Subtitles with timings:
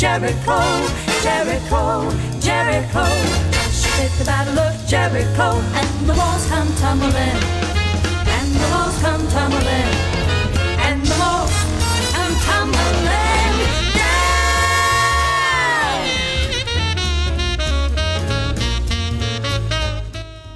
[0.00, 0.56] Jericho,
[1.20, 2.08] Jericho,
[2.40, 3.04] Jericho.
[3.52, 7.36] Joshua fit the battle of Jericho, and the walls come tumbling,
[8.24, 9.92] and the walls come tumbling,
[10.88, 11.52] and the walls
[12.16, 13.60] come tumbling
[13.92, 14.40] down.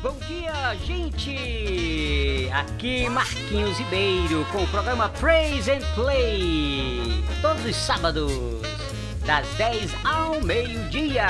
[0.02, 2.48] Bom dia, gente!
[2.50, 7.22] Aqui Marquinhos Ribeiro com o programa Praise and Play.
[7.42, 8.32] Todos os sábados,
[9.24, 11.26] das 10 ao meio-dia.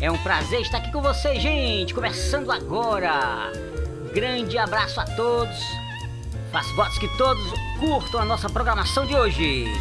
[0.00, 1.92] É um prazer estar aqui com vocês, gente.
[1.92, 3.52] Começando agora.
[4.14, 5.58] Grande abraço a todos.
[6.52, 7.42] Faço votos que todos
[7.80, 9.72] curtam a nossa programação de hoje.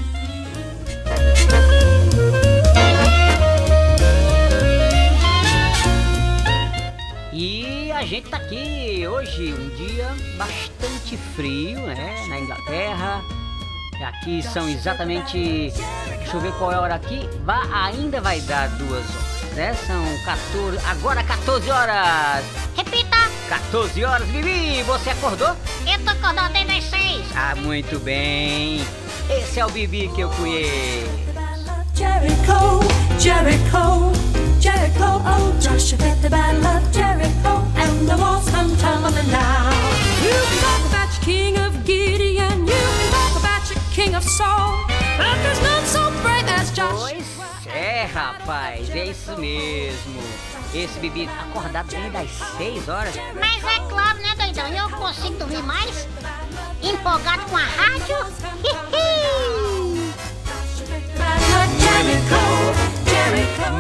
[7.34, 10.08] E a gente tá aqui hoje, um dia
[10.38, 12.26] bastante frio, né?
[12.30, 13.41] Na Inglaterra.
[14.04, 15.72] Aqui são exatamente.
[16.18, 17.30] Deixa eu ver qual é a hora aqui.
[17.44, 19.74] Vai, ainda vai dar duas horas, né?
[19.86, 20.78] São 14.
[20.88, 22.46] Agora 14 horas!
[22.76, 23.18] Repita!
[23.50, 24.82] 14 horas, Bibi!
[24.84, 25.56] Você acordou?
[25.86, 27.26] Eu tô acordando desde as seis.
[27.36, 28.86] Ah, muito bem!
[29.30, 31.32] Esse é o Bibi que eu conheço.
[31.94, 32.80] Jericho,
[33.20, 34.12] Jericho,
[34.60, 39.72] Jericho, oh Joshua the battle of Jericho, and the walls come tumbling down.
[40.24, 41.61] You can talk about your king
[43.92, 47.12] king of Saul, but there's none so brave as Joshua.
[47.12, 50.22] Pois é, rapaz, é isso mesmo.
[50.74, 53.14] Esse Bibi acordado desde as 6 horas.
[53.38, 54.68] Mas é claro, né, doidão?
[54.70, 56.08] Eu consigo dormir mais?
[56.82, 58.18] Empolgado com a rádio?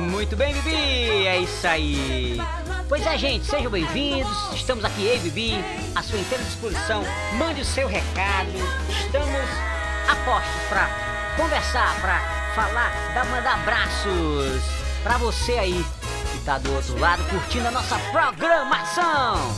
[0.09, 1.25] Muito bem, Bibi!
[1.25, 2.41] É isso aí!
[2.89, 4.53] Pois é, gente, sejam bem-vindos.
[4.53, 5.63] Estamos aqui, ei, Bibi,
[5.95, 7.03] à sua inteira disposição.
[7.37, 8.51] Mande o seu recado.
[8.89, 9.80] Estamos
[10.11, 10.89] a postos para
[11.37, 12.19] conversar, para
[12.53, 14.61] falar, dar, mandar abraços
[15.01, 15.85] para você aí
[16.33, 19.55] que tá do outro lado curtindo a nossa programação.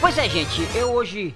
[0.00, 1.34] Pois é, gente, eu hoje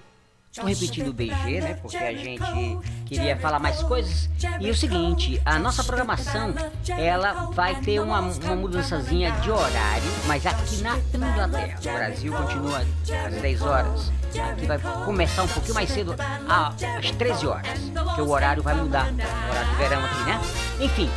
[0.55, 1.75] tô repetindo o BG, né?
[1.81, 4.29] Porque a gente queria falar mais coisas.
[4.61, 6.53] E o seguinte, a nossa programação,
[6.99, 12.79] ela vai ter uma, uma mudançazinha de horário, mas aqui na Inglaterra, o Brasil continua
[13.27, 14.13] às 10 horas.
[14.53, 16.15] Aqui vai começar um pouquinho mais cedo,
[16.49, 17.79] às 13 horas,
[18.15, 20.41] que o horário vai mudar, o horário de verão aqui, né?
[20.81, 21.11] Enfim,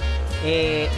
[0.44, 0.90] é...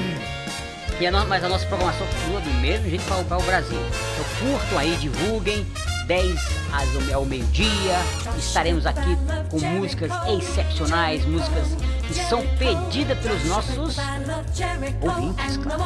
[0.98, 3.78] E a no- mas a nossa programação continua do mesmo jeito para o Brasil.
[3.78, 5.66] Então curtam aí, divulguem.
[6.06, 6.40] 10
[6.72, 7.98] às- ao meio-dia.
[8.38, 9.18] Estaremos aqui
[9.50, 11.68] com músicas excepcionais, músicas
[12.08, 13.98] que são pedidas pelos nossos
[15.02, 15.84] ouvintes, claro.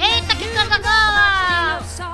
[0.00, 1.53] Eita, que cagagá!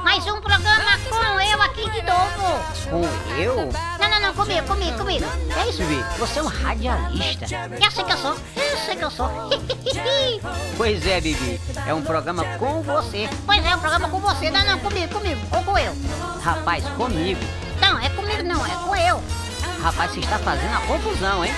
[0.02, 2.60] Mais um programa com eu aqui de novo.
[2.90, 3.70] Com eu?
[3.98, 5.24] Não, não, não, comigo, comigo, comigo.
[5.56, 6.02] É isso, Vi.
[6.18, 7.46] Você é um radialista.
[7.80, 9.30] Eu sei que eu sou, eu sei que eu sou.
[10.76, 11.60] Pois é, Bibi.
[11.86, 13.28] É um programa com você.
[13.44, 14.50] Pois é, um programa com você.
[14.50, 15.40] Não, não, comigo, comigo.
[15.54, 15.94] Ou com eu.
[16.42, 17.40] Rapaz, comigo.
[17.80, 19.22] Não, é comigo não, é com eu.
[19.82, 21.52] Rapaz, você está fazendo a confusão, hein?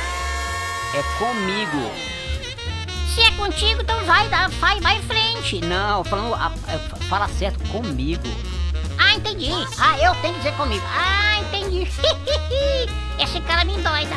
[0.94, 2.11] É comigo.
[3.14, 5.60] Se é contigo, então vai, vai, vai em frente.
[5.60, 6.34] Não, falando.
[7.08, 8.22] fala certo, comigo.
[8.98, 9.50] Ah, entendi.
[9.78, 10.84] Ah, eu tenho que dizer comigo.
[10.88, 11.86] Ah, entendi.
[13.18, 14.16] Esse cara me doida.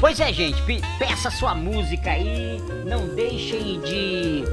[0.00, 4.44] Pois é, gente, pe- peça sua música aí, não deixem de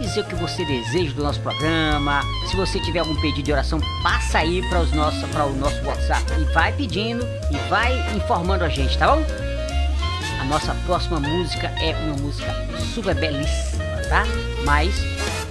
[0.00, 2.22] dizer o que você deseja do nosso programa.
[2.48, 5.82] Se você tiver algum pedido de oração, passa aí para os nossos, para o nosso
[5.84, 9.24] WhatsApp e vai pedindo e vai informando a gente, tá bom?
[10.40, 12.52] A nossa próxima música é uma música
[12.94, 14.24] super belíssima, tá?
[14.64, 14.94] Mas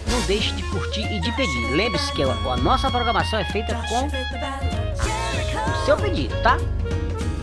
[0.09, 1.71] não deixe de curtir e de pedir.
[1.71, 6.57] Lembre-se que a, nossa programação é feita com o seu pedido, tá?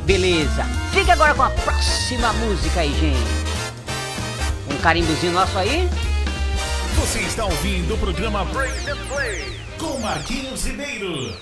[0.05, 0.65] Beleza.
[0.93, 3.47] Fique agora com a próxima música aí, gente.
[4.73, 5.89] Um carimbozinho nosso aí.
[6.97, 11.37] Você está ouvindo o programa Praise and Play com Marquinhos Ribeiro.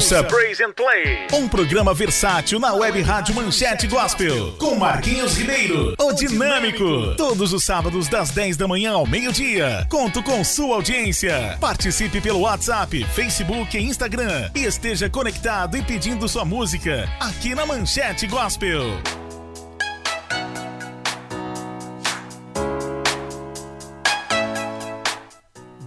[0.00, 5.94] Ouça Praise and Play, um programa versátil na web rádio Manchete Gospel, com Marquinhos Ribeiro,
[6.00, 9.86] o dinâmico, todos os sábados das 10 da manhã ao meio-dia.
[9.90, 11.58] Conto com sua audiência.
[11.60, 17.66] Participe pelo WhatsApp, Facebook e Instagram e esteja conectado e pedindo sua música aqui na
[17.66, 19.02] Manchete Gospel.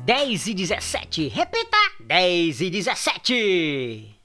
[0.06, 1.30] Dez e dezessete.
[1.30, 1.78] Repita!
[2.02, 3.13] Dez e dezessete.
[3.24, 4.23] 记。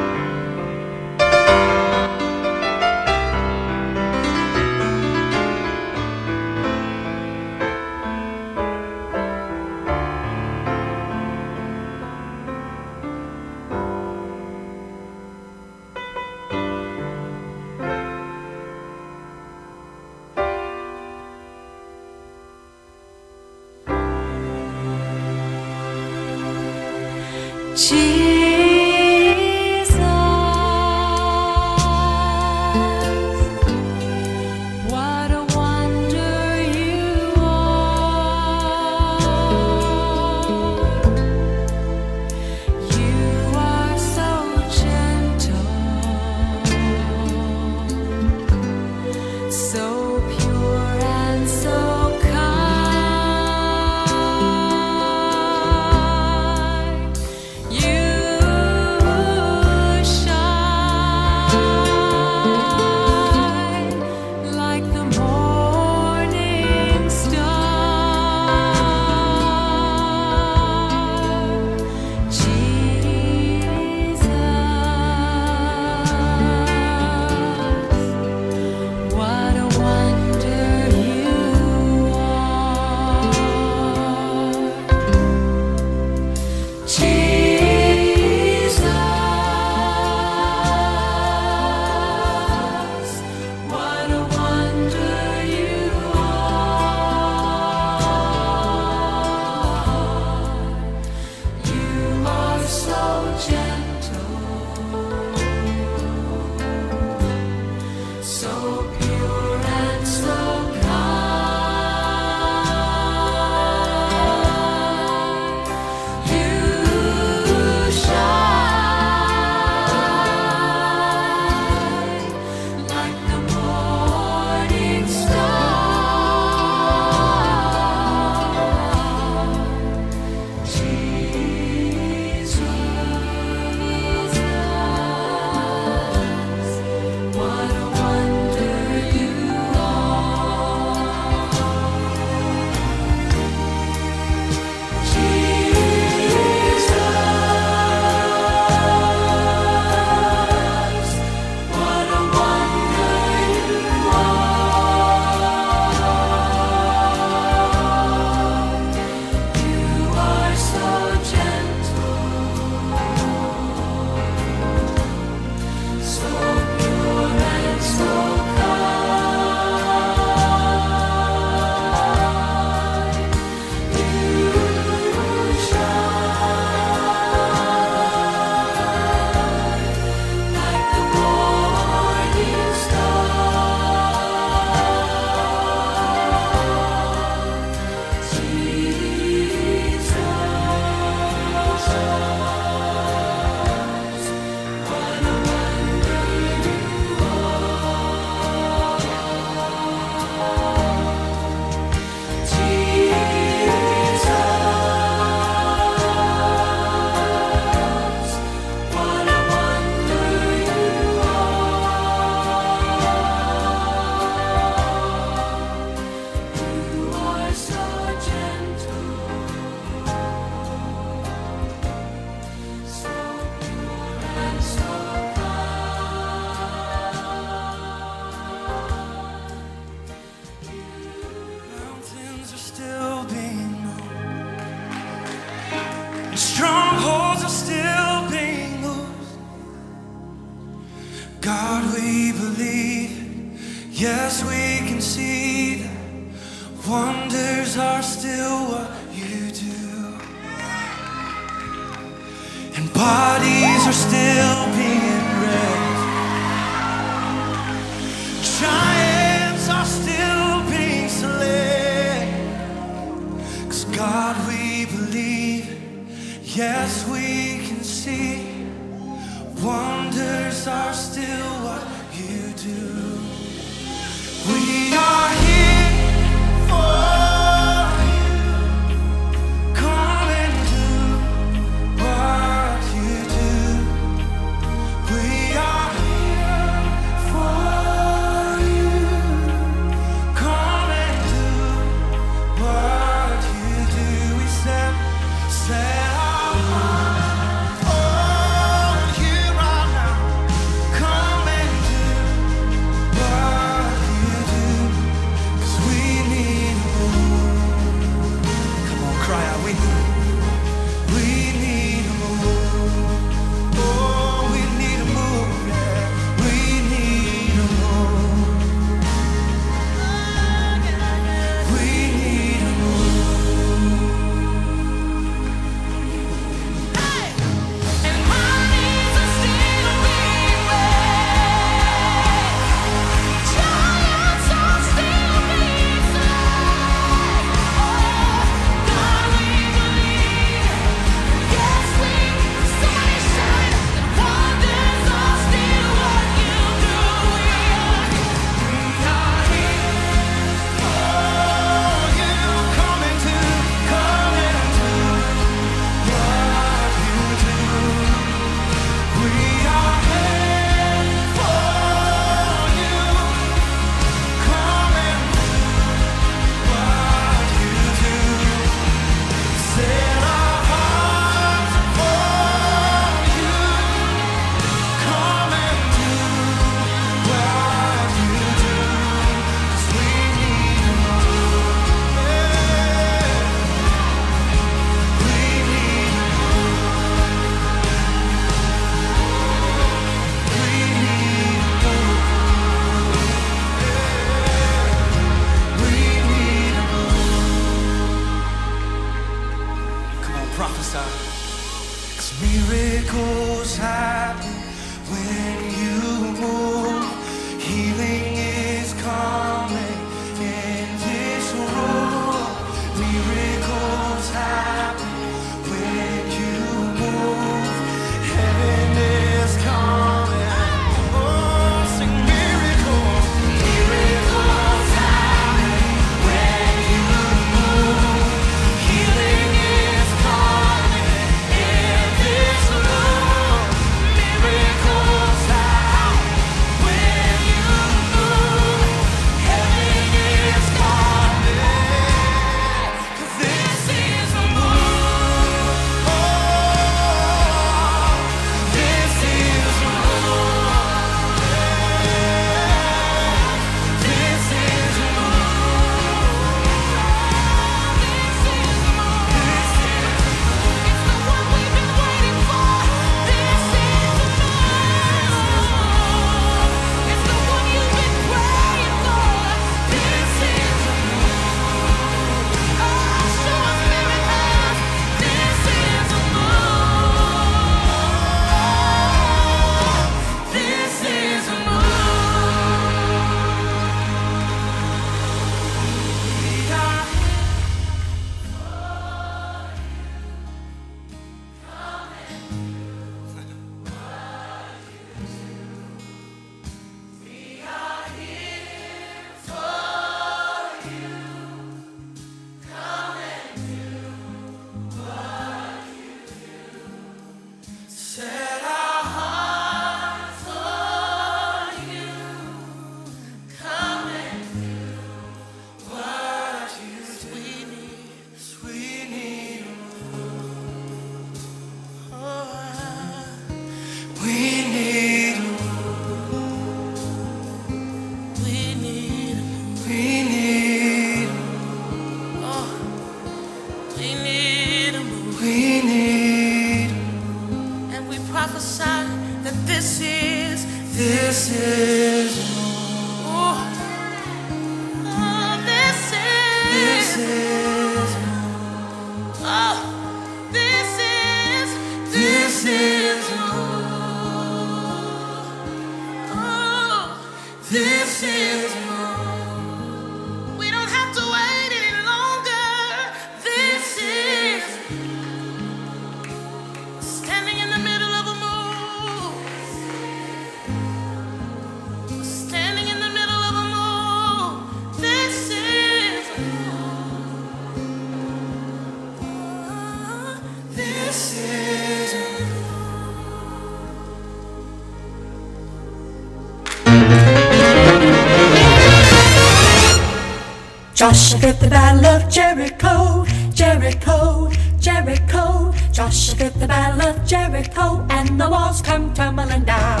[592.34, 595.72] Jericho, Jericho, Jericho.
[595.92, 600.00] Joshua fit the battle of Jericho, and the walls come tumbling down.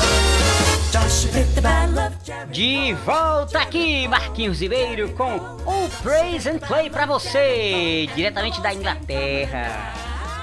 [2.50, 9.94] De volta aqui, Marquinhos Ribeiro, com o Praise and Play pra você, diretamente da Inglaterra.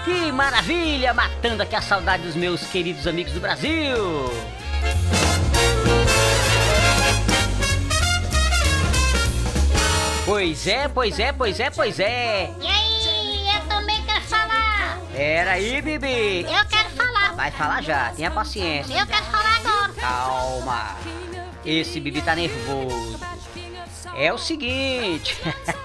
[0.05, 4.31] Que maravilha, matando aqui a saudade dos meus queridos amigos do Brasil.
[10.31, 12.55] Pois é, pois é, pois é, pois é.
[12.57, 14.97] E aí, eu também quero falar.
[15.13, 16.43] Era aí, Bibi.
[16.43, 17.33] Eu quero falar.
[17.35, 18.97] Vai falar já, tenha paciência.
[18.97, 19.91] Eu quero falar agora.
[19.91, 20.95] Calma.
[21.65, 23.19] Esse Bibi tá nervoso.
[24.15, 25.37] É o seguinte.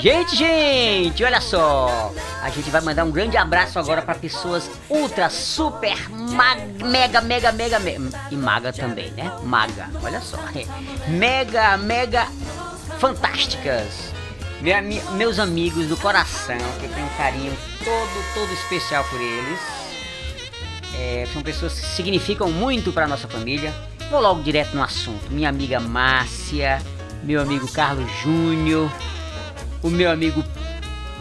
[0.00, 2.12] gente, gente, olha só.
[2.42, 7.52] A gente vai mandar um grande abraço agora para pessoas ultra, super, ma- mega, mega,
[7.52, 8.00] mega, mega.
[8.30, 9.30] E maga também, né?
[9.42, 10.38] Maga, olha só.
[11.08, 12.26] Mega, mega
[12.98, 14.12] fantásticas.
[15.16, 19.58] Meus amigos do coração, que eu tenho um carinho todo, todo especial por eles.
[20.94, 23.72] É, são pessoas que significam muito para nossa família.
[24.10, 25.30] Vou logo direto no assunto.
[25.30, 26.82] Minha amiga Márcia,
[27.22, 28.90] meu amigo Carlos Júnior,
[29.82, 30.44] o meu amigo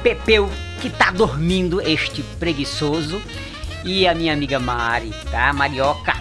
[0.03, 0.49] Pepeu,
[0.81, 3.21] que tá dormindo, este preguiçoso,
[3.83, 5.51] e a minha amiga Mari, tá?
[5.53, 6.13] Marioca,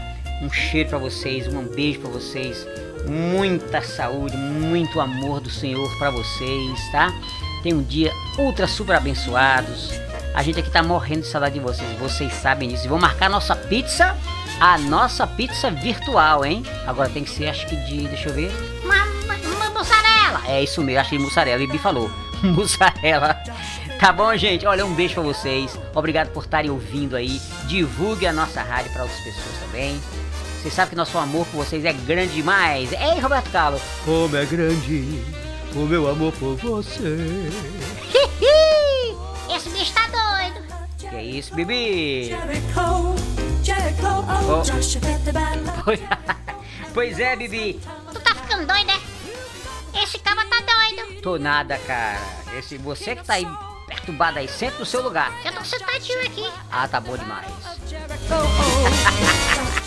[0.42, 2.66] um cheiro para vocês, um beijo para vocês,
[3.08, 7.12] muita saúde, muito amor do Senhor para vocês, tá?
[7.62, 9.90] Tem um dia ultra super abençoados.
[10.34, 12.84] A gente aqui tá morrendo de saudade de vocês, vocês sabem disso.
[12.84, 14.16] E vão marcar nossa pizza,
[14.60, 16.62] a nossa pizza virtual, hein?
[16.86, 18.50] Agora tem que ser, acho que de, deixa eu ver,
[18.84, 20.42] Uma, uma, uma mussarela.
[20.46, 22.10] é isso mesmo, achei mussarela, Bibi falou.
[22.46, 23.34] Mussarela.
[23.98, 24.66] Tá bom, gente?
[24.66, 25.78] Olha, um beijo pra vocês.
[25.94, 27.40] Obrigado por estarem ouvindo aí.
[27.64, 30.00] Divulgue a nossa rádio pra outras pessoas também.
[30.60, 32.92] Vocês sabem que nosso amor por vocês é grande demais.
[32.92, 33.80] Ei, Roberto Carlos.
[34.04, 35.22] Como é grande
[35.74, 37.16] o meu amor por você.
[39.54, 40.66] Esse bicho tá doido.
[40.98, 43.16] Que é isso, Jericho, oh,
[44.48, 44.62] Oh.
[46.92, 47.80] Pois é, Bibi.
[48.12, 48.95] Tu tá ficando doido, né?
[50.02, 51.22] Esse cara tá doido.
[51.22, 52.20] Tô nada, cara.
[52.58, 53.46] Esse, você que tá aí
[53.86, 55.32] perturbado aí, senta no seu lugar.
[55.44, 56.52] Eu tô sentadinho aqui.
[56.70, 57.46] Ah, tá bom demais.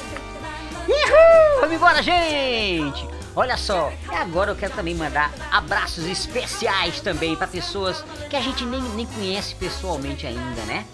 [0.89, 1.61] Uhul!
[1.61, 3.07] Vamos embora, gente!
[3.35, 8.41] Olha só, e agora eu quero também mandar abraços especiais também para pessoas que a
[8.41, 10.85] gente nem, nem conhece pessoalmente ainda, né?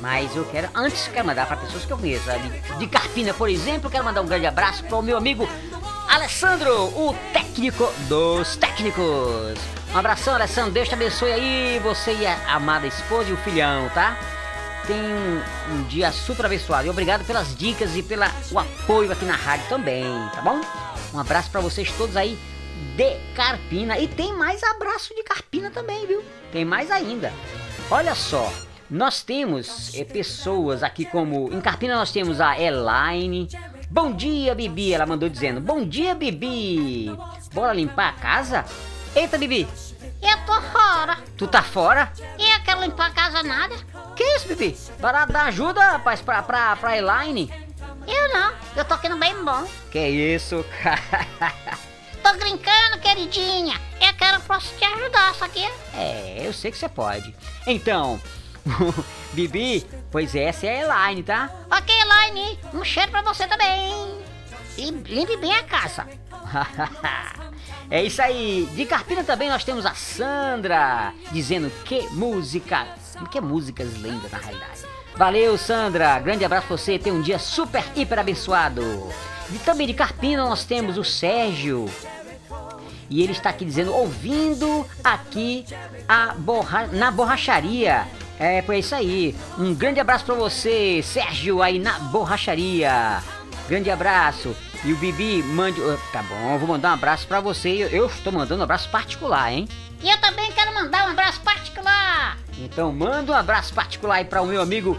[0.00, 2.24] Mas eu quero, antes eu quero mandar para pessoas que eu conheço.
[2.78, 5.48] De Carpina, por exemplo, eu quero mandar um grande abraço para o meu amigo
[6.08, 9.58] Alessandro, o técnico dos técnicos.
[9.92, 10.72] Um abração, Alessandro.
[10.72, 14.16] Deus te abençoe aí, você e a amada esposa e o filhão, tá?
[14.86, 16.86] Tenha um, um dia super abençoado.
[16.86, 20.60] E obrigado pelas dicas e pelo apoio aqui na rádio também, tá bom?
[21.12, 22.38] Um abraço pra vocês todos aí
[22.96, 23.98] de Carpina.
[23.98, 26.22] E tem mais abraço de Carpina também, viu?
[26.52, 27.32] Tem mais ainda.
[27.90, 28.52] Olha só,
[28.90, 31.52] nós temos eh, pessoas aqui como.
[31.52, 33.48] Em Carpina nós temos a Elaine.
[33.94, 34.92] Bom dia, Bibi.
[34.92, 37.16] Ela mandou dizendo: Bom dia, Bibi.
[37.52, 38.64] Bora limpar a casa?
[39.14, 39.68] Eita, Bibi,
[40.20, 41.18] Eu tô fora.
[41.36, 42.12] tu tá fora?
[42.36, 43.76] E eu quero limpar a casa nada.
[44.16, 44.76] Que isso, Bibi?
[45.00, 47.48] Para dar ajuda, rapaz, pra, pra, pra Elaine.
[48.04, 48.52] Eu não.
[48.74, 49.64] Eu tô aqui no bem bom.
[49.92, 51.54] Que isso, cara?
[52.20, 53.80] Tô brincando, queridinha.
[54.00, 55.64] Eu quero posso te ajudar, só que
[55.96, 57.32] É, eu sei que você pode.
[57.64, 58.20] Então,
[59.32, 61.50] Bibi, pois essa é a Elaine, tá?
[61.70, 64.18] Ok, Elaine, um cheiro pra você também.
[64.76, 66.06] E limpe bem a casa.
[67.90, 68.68] é isso aí.
[68.74, 72.86] De Carpina também nós temos a Sandra, dizendo que música,
[73.30, 74.82] que músicas lindas na realidade.
[75.16, 76.18] Valeu, Sandra.
[76.18, 76.98] Grande abraço pra você.
[76.98, 78.82] Tenha um dia super, hiper abençoado.
[79.52, 81.88] E também de Carpina nós temos o Sérgio.
[83.08, 85.64] E ele está aqui dizendo, ouvindo aqui
[86.08, 86.88] a borra...
[86.88, 88.08] na borracharia.
[88.38, 89.34] É, foi isso aí.
[89.58, 93.22] Um grande abraço pra você, Sérgio, aí na borracharia.
[93.68, 94.54] Grande abraço.
[94.84, 95.80] E o Bibi, mande.
[96.12, 97.70] Tá bom, vou mandar um abraço pra você.
[97.70, 99.68] Eu, eu estou mandando um abraço particular, hein?
[100.02, 102.36] E eu também quero mandar um abraço particular.
[102.58, 104.98] Então manda um abraço particular aí para o meu amigo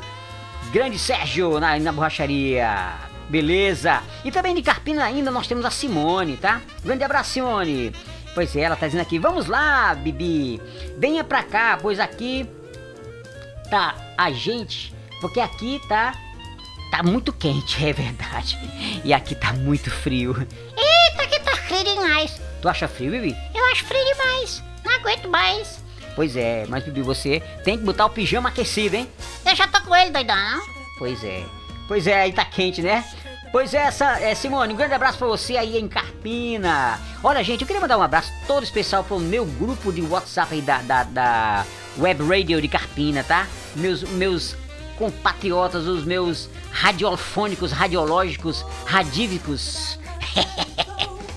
[0.72, 2.94] Grande Sérgio na, na borracharia.
[3.30, 4.02] Beleza?
[4.24, 6.62] E também de Carpina ainda nós temos a Simone, tá?
[6.84, 7.94] Grande abraço, Simone.
[8.34, 10.62] Pois é, ela tá dizendo aqui, vamos lá, Bibi.
[10.98, 12.48] Venha pra cá, pois aqui
[13.66, 16.14] tá a gente, porque aqui tá
[16.92, 18.58] tá muito quente, é verdade.
[19.04, 20.36] E aqui tá muito frio.
[20.78, 22.40] Eita, que tá frio demais.
[22.62, 23.36] Tu acha frio, Bibi?
[23.54, 24.64] Eu acho frio demais.
[24.84, 25.84] Não aguento mais.
[26.16, 29.10] Pois é, mas Bibi, você tem que botar o pijama aquecido, hein?
[29.46, 30.62] Eu já tô com ele, doidão.
[30.98, 31.44] Pois é.
[31.88, 33.04] Pois é, aí tá quente, né?
[33.52, 37.00] Pois é, essa, é, Simone, um grande abraço pra você aí em Carpina.
[37.24, 40.62] Olha, gente, eu queria mandar um abraço todo especial pro meu grupo de WhatsApp aí
[40.62, 41.66] da, da, da
[41.98, 43.48] Web Radio de Carpina, tá?
[43.76, 44.56] Meus, meus
[44.98, 50.00] compatriotas, os meus radiofônicos, radiológicos, radívicos.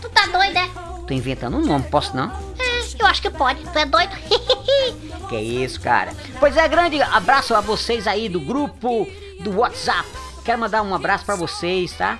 [0.00, 0.68] Tu tá doido, é?
[1.06, 2.30] Tô inventando um nome, posso não?
[2.58, 3.62] É, eu acho que pode.
[3.62, 4.10] Tu é doido?
[5.28, 6.14] Que é isso, cara.
[6.40, 9.06] Pois é, grande abraço a vocês aí do grupo
[9.40, 10.08] do WhatsApp.
[10.42, 12.18] Quero mandar um abraço pra vocês, tá?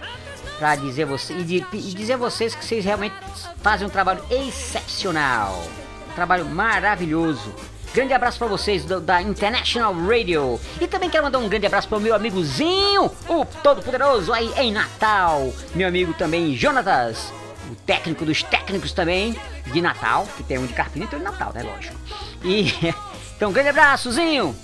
[0.59, 3.15] Pra dizer você e, de- e dizer a vocês que vocês realmente
[3.63, 5.65] fazem um trabalho excepcional,
[6.11, 7.55] um trabalho maravilhoso.
[7.95, 10.61] Grande abraço pra vocês do- da International Radio.
[10.81, 15.53] E também quero mandar um grande abraço pro meu amigozinho, o Todo-Poderoso aí em Natal.
[15.75, 17.33] Meu amigo também, Jonatas,
[17.71, 19.37] o técnico dos técnicos também,
[19.67, 21.63] de Natal, que tem um de Carpina e um de Natal, né?
[21.63, 21.97] Lógico.
[22.45, 22.73] E
[23.37, 24.55] então, grande abraçozinho.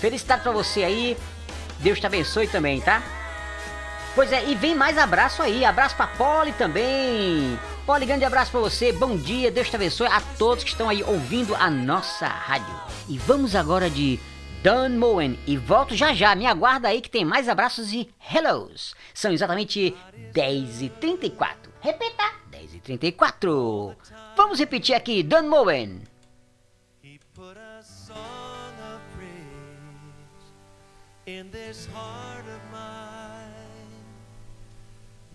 [0.00, 1.16] Felicidade pra você aí.
[1.80, 3.02] Deus te abençoe também, tá?
[4.14, 5.64] Pois é, e vem mais abraço aí.
[5.64, 7.58] Abraço pra Polly também.
[7.90, 8.92] Polly, grande abraço pra você.
[8.92, 12.72] Bom dia, Deus te abençoe a todos que estão aí ouvindo a nossa rádio.
[13.08, 14.16] E vamos agora de
[14.62, 15.36] Dan Moen.
[15.44, 16.36] E volto já já.
[16.36, 18.94] Me aguarda aí que tem mais abraços e hellos.
[19.12, 19.92] São exatamente
[20.32, 21.56] 10h34.
[21.80, 22.30] Repita.
[22.52, 23.96] 10h34.
[24.36, 26.02] Vamos repetir aqui, Dan Moen.
[31.26, 32.29] In this heart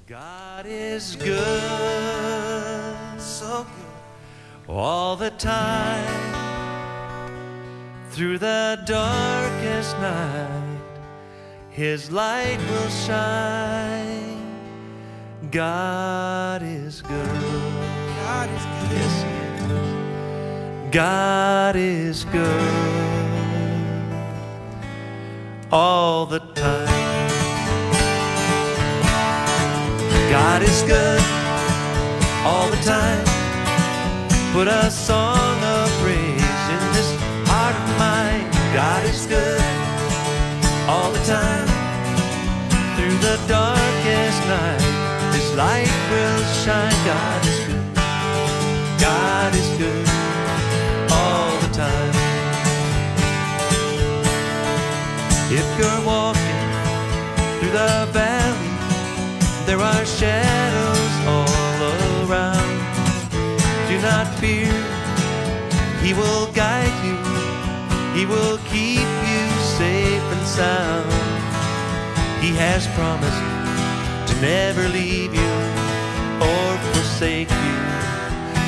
[0.08, 1.34] God is good,
[3.20, 6.36] so good, all the time.
[8.12, 10.80] Through the darkest night,
[11.72, 14.46] His light will shine.
[15.50, 17.42] God is good.
[18.22, 18.92] God is good.
[18.92, 19.30] Yes, He
[19.74, 20.94] is.
[20.94, 23.26] God is good
[25.72, 26.95] all the time.
[30.30, 31.22] God is good
[32.44, 33.24] all the time.
[34.54, 37.10] Put a song of praise in this
[37.50, 38.48] heart of mine.
[38.74, 39.62] God is good
[40.88, 41.68] all the time.
[42.96, 44.82] Through the darkest night,
[45.36, 47.00] His light will shine.
[47.06, 47.86] God is good.
[49.00, 50.08] God is good
[51.12, 52.16] all the time.
[55.52, 56.66] If you're walking
[57.60, 58.35] through the valley,
[59.78, 62.80] there are shadows all around.
[63.90, 64.72] Do not fear,
[66.02, 67.18] He will guide you,
[68.18, 69.46] He will keep you
[69.80, 71.12] safe and sound.
[72.42, 73.44] He has promised
[74.32, 75.54] to never leave you
[76.40, 77.78] or forsake you.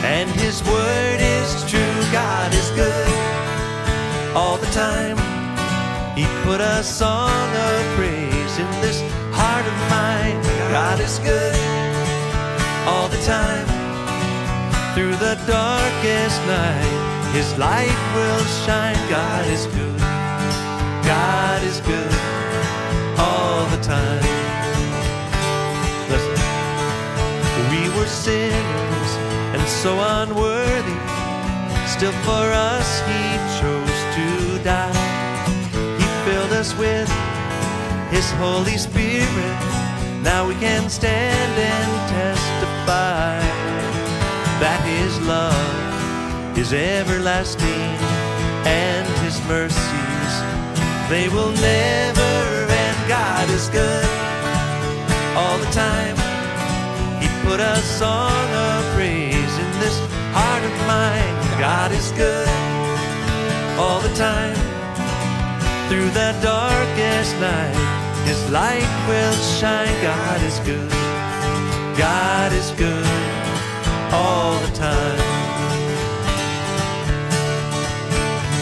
[0.04, 3.10] And his word is true, God is good
[4.36, 5.18] all the time.
[6.18, 9.00] He put a song of praise in this
[9.32, 10.47] heart of mine.
[10.72, 11.56] God is good
[12.86, 13.68] all the time.
[14.94, 19.00] Through the darkest night, his light will shine.
[19.10, 20.00] God is good.
[21.08, 22.14] God is good
[23.18, 24.24] all the time.
[26.12, 26.40] Listen.
[27.72, 29.12] We were sinners
[29.56, 31.00] and so unworthy.
[31.88, 32.46] Still for
[32.76, 33.24] us he
[33.60, 35.58] chose to die.
[35.98, 37.10] He filled us with
[38.12, 39.77] his Holy Spirit.
[40.28, 43.40] Now we can stand and testify
[44.60, 47.96] that his love is everlasting
[48.68, 50.32] and his mercies
[51.08, 52.32] they will never
[52.84, 52.98] end.
[53.08, 54.06] God is good
[55.40, 56.18] all the time.
[57.24, 59.98] He put a song of praise in this
[60.36, 61.36] heart of mine.
[61.58, 62.50] God is good
[63.80, 64.60] all the time.
[65.88, 67.87] Through the darkest night,
[68.28, 70.02] his light will shine.
[70.04, 70.92] God is good.
[71.98, 73.08] God is good
[74.12, 75.18] all the time.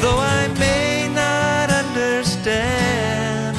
[0.02, 3.58] Though I may not understand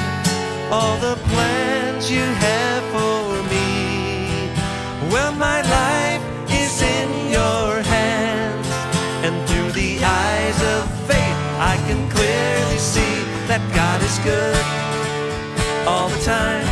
[0.71, 4.49] all the plans you have for me,
[5.11, 8.67] well, my life is in your hands,
[9.25, 13.15] and through the eyes of faith, I can clearly see
[13.49, 14.66] that God is good
[15.87, 16.67] all the time.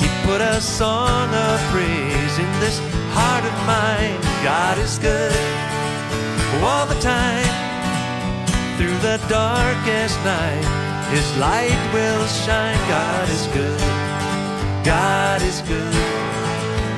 [0.00, 2.78] He put a song of praise in this
[3.12, 4.18] heart of mine.
[4.42, 5.36] God is good
[6.64, 7.52] all the time.
[8.76, 10.66] Through the darkest night,
[11.12, 12.80] His light will shine.
[12.88, 13.80] God is good.
[14.84, 15.94] God is good.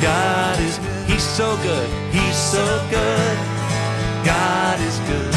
[0.00, 1.02] God is good.
[1.10, 1.88] He's so good.
[2.14, 3.36] He's so good.
[4.24, 5.34] God is good.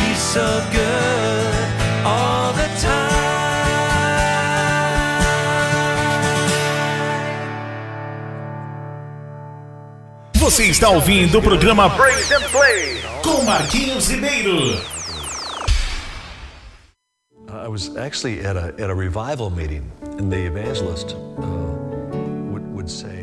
[0.00, 1.54] He's so good
[2.06, 3.11] all the time.
[10.52, 14.78] Você está ouvindo o programa Praise and Play com Marquinhos Ribeiro.
[17.48, 22.90] I was actually at a, at a revival meeting and the evangelist uh, would, would
[22.90, 23.21] say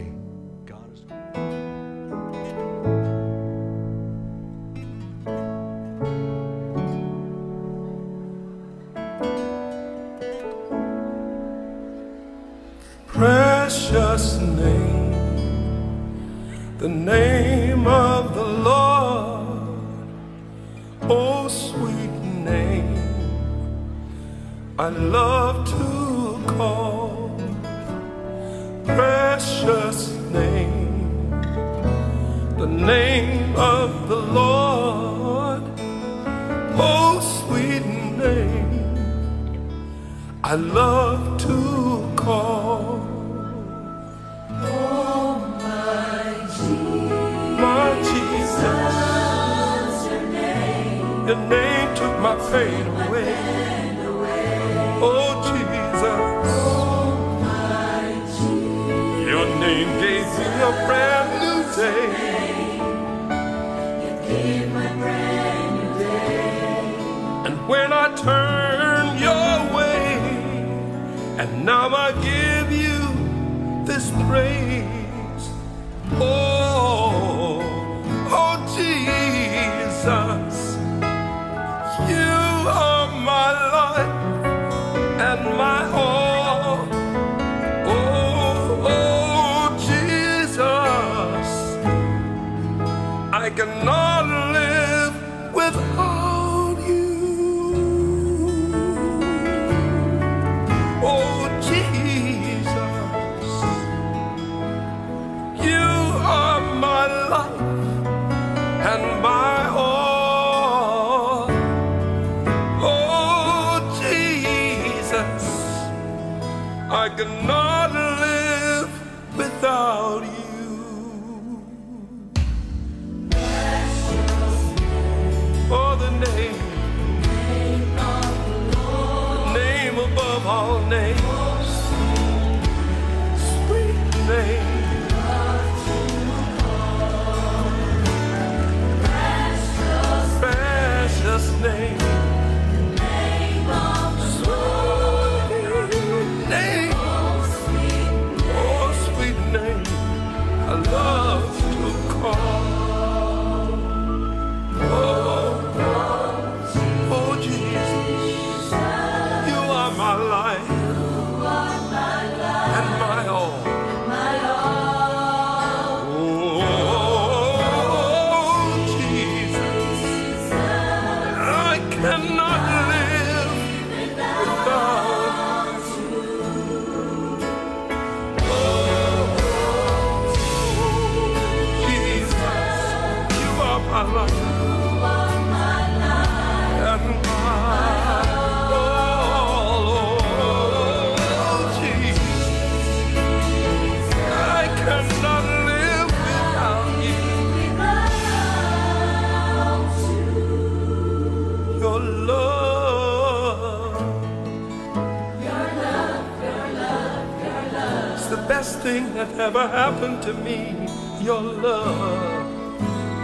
[209.40, 210.76] ever happened to me.
[211.22, 212.52] Your love,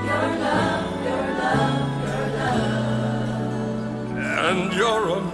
[0.05, 5.24] your love, your love, your love, and your.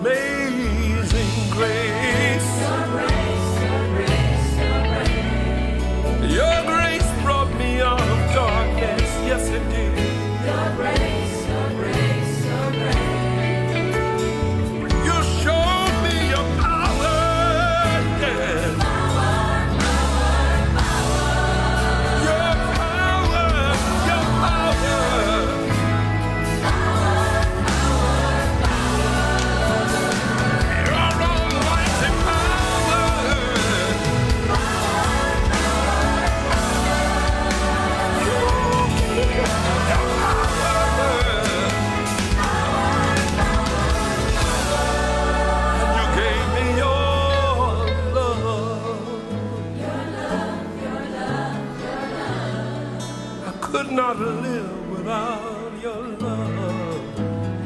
[53.91, 57.17] Could not live without your love.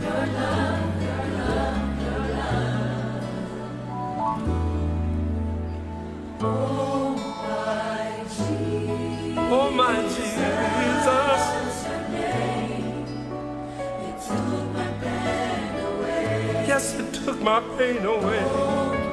[0.02, 3.24] Your love, your love, your love.
[6.42, 7.10] Oh
[7.46, 9.38] my Jesus.
[9.38, 11.44] Oh, my Jesus.
[14.08, 16.66] It took my pain away.
[16.68, 18.44] Yes, it took my pain away.
[18.46, 18.50] Oh,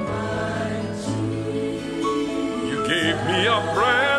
[0.09, 0.71] my
[2.69, 4.12] you gave me a brand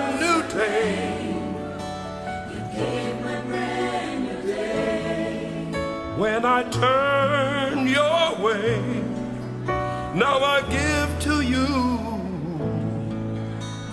[6.44, 8.76] When I turn your way,
[10.14, 11.66] now I give to you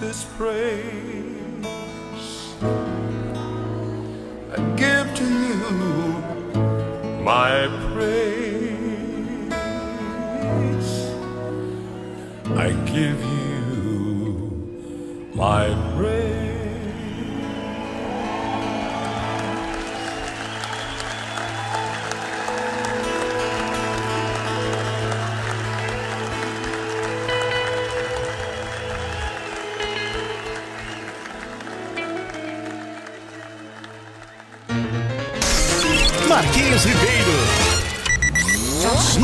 [0.01, 1.45] this praise.
[4.51, 5.63] I give to you
[7.23, 9.53] my praise.
[12.65, 13.71] I give you
[15.33, 15.69] my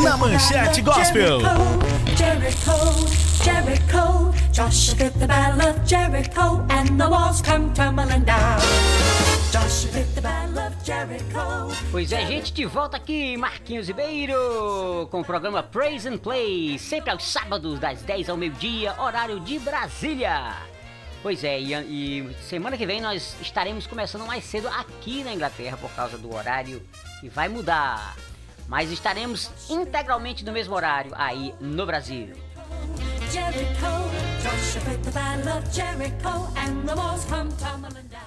[0.02, 1.40] Na Manchete Gospel.
[2.16, 3.06] Jericho,
[3.42, 8.60] Jericho, Joshua did the battle of Jericho, and the walls come tumbling down.
[9.50, 11.74] Joshua did the battle of Jericho.
[11.90, 17.10] Pois é, gente, de volta aqui, Marquinhos Ribeiro, com o programa Praise and Play, sempre
[17.10, 20.54] aos sábados, das 10 ao meio-dia, horário de Brasília.
[21.22, 25.76] Pois é, e, e semana que vem nós estaremos começando mais cedo aqui na Inglaterra
[25.76, 26.80] por causa do horário
[27.20, 28.14] que vai mudar.
[28.68, 32.34] Mas estaremos integralmente no mesmo horário aí no Brasil.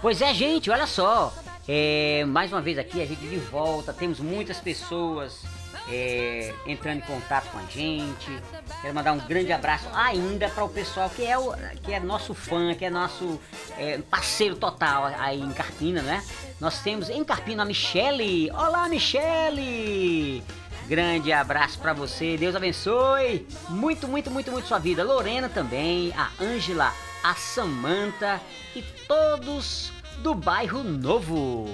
[0.01, 1.31] Pois é, gente, olha só.
[1.67, 3.93] É, mais uma vez aqui, a gente de volta.
[3.93, 5.43] Temos muitas pessoas
[5.91, 8.39] é, entrando em contato com a gente.
[8.81, 12.33] Quero mandar um grande abraço ainda para o pessoal que é, o, que é nosso
[12.33, 13.39] fã, que é nosso
[13.77, 16.23] é, parceiro total aí em Carpina, né?
[16.59, 18.49] Nós temos em Carpina a Michele.
[18.51, 20.43] Olá, Michele!
[20.87, 25.03] Grande abraço para você, Deus abençoe muito, muito, muito, muito sua vida.
[25.03, 28.41] Lorena também, a Ângela, a Samanta
[28.75, 31.69] e todos do bairro Novo.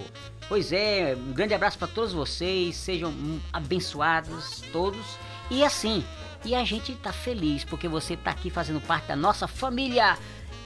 [0.47, 3.13] Pois é, um grande abraço para todos vocês, sejam
[3.51, 5.17] abençoados todos.
[5.51, 6.03] E assim,
[6.45, 10.17] e a gente tá feliz porque você tá aqui fazendo parte da nossa família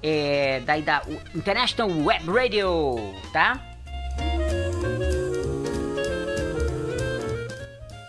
[0.04, 1.02] é, daí da
[1.34, 2.96] International Web Radio,
[3.34, 3.60] tá?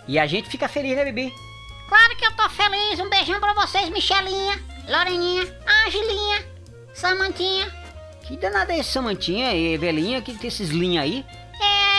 [0.07, 1.33] E a gente fica feliz, né, Bibi?
[1.89, 3.01] Claro que eu tô feliz.
[3.01, 5.43] Um beijão pra vocês, Michelinha, Loreninha,
[5.87, 6.45] Angelinha,
[6.93, 7.73] Samantinha.
[8.23, 11.25] Que danada é esse Samantinha e Evelinha que tem esses linhas aí?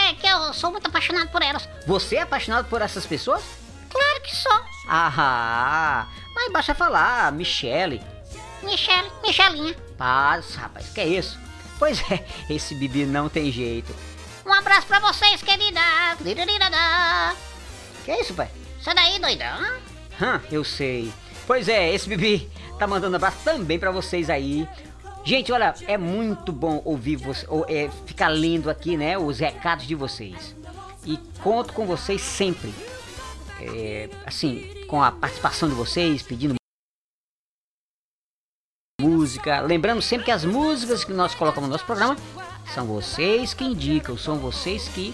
[0.10, 1.68] É que eu sou muito apaixonado por elas.
[1.88, 3.42] Você é apaixonado por essas pessoas?
[3.90, 4.60] Claro que sou.
[4.90, 8.02] Ah, mas basta falar, Michele.
[8.64, 9.76] Michele, Michelinha.
[9.98, 11.40] Paz, rapaz, que é isso?
[11.80, 13.96] Pois é, esse Bibi não tem jeito.
[14.46, 15.80] Um abraço pra vocês, querida.
[18.04, 18.50] Que é isso, pai?
[18.82, 19.80] Sai daí, doidão.
[20.52, 21.14] Eu sei.
[21.48, 24.68] Pois é, esse Bibi tá mandando abraço também pra vocês aí.
[25.26, 29.88] Gente, olha, é muito bom ouvir você, ou, é, ficar lendo aqui, né, os recados
[29.88, 30.54] de vocês.
[31.06, 32.74] E conto com vocês sempre.
[33.62, 36.56] É, assim, com a participação de vocês, pedindo
[39.00, 39.62] música.
[39.62, 42.18] Lembrando sempre que as músicas que nós colocamos no nosso programa
[42.74, 45.14] são vocês que indicam, são vocês que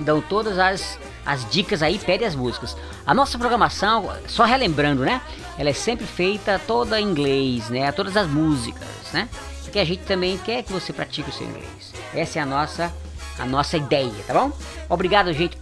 [0.00, 2.76] dão todas as, as dicas aí, pedem as músicas.
[3.06, 5.20] A nossa programação, só relembrando, né?
[5.58, 7.90] Ela é sempre feita toda em inglês, né?
[7.92, 9.28] Todas as músicas, né?
[9.62, 11.92] Porque a gente também quer que você pratique o seu inglês.
[12.14, 12.92] Essa é a nossa
[13.38, 14.52] a nossa ideia, tá bom?
[14.88, 15.56] Obrigado, gente,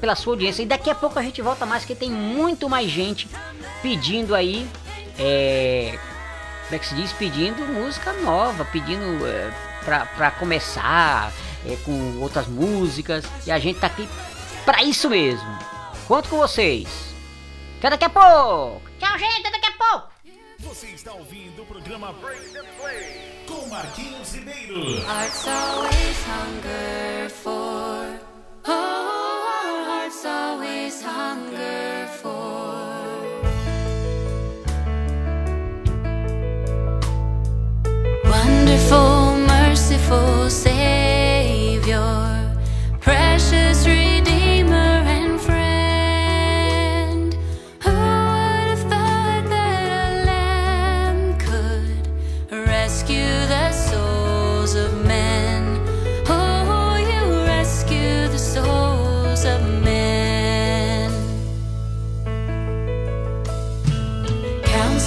[0.00, 0.62] pela sua audiência.
[0.62, 3.28] E daqui a pouco a gente volta mais, porque tem muito mais gente
[3.82, 4.68] pedindo aí.
[5.18, 5.98] É,
[6.64, 7.12] como é que se diz?
[7.12, 9.52] Pedindo música nova, pedindo é,
[9.84, 11.32] pra, pra começar
[11.66, 13.24] é, com outras músicas.
[13.46, 14.08] E a gente tá aqui
[14.64, 15.58] pra isso mesmo.
[16.06, 17.14] Conto com vocês.
[17.78, 18.82] Até daqui a pouco!
[18.98, 19.46] Tchau, gente.
[19.46, 20.13] Até daqui a pouco.
[20.64, 24.80] Você está ouvindo o programa Praise and Play com Marquinhos Ribeiro.
[25.02, 28.18] Hearts always hunger for.
[28.66, 32.64] Oh, hearts always hunger for.
[38.24, 42.00] Wonderful, merciful Savior,
[43.00, 43.84] precious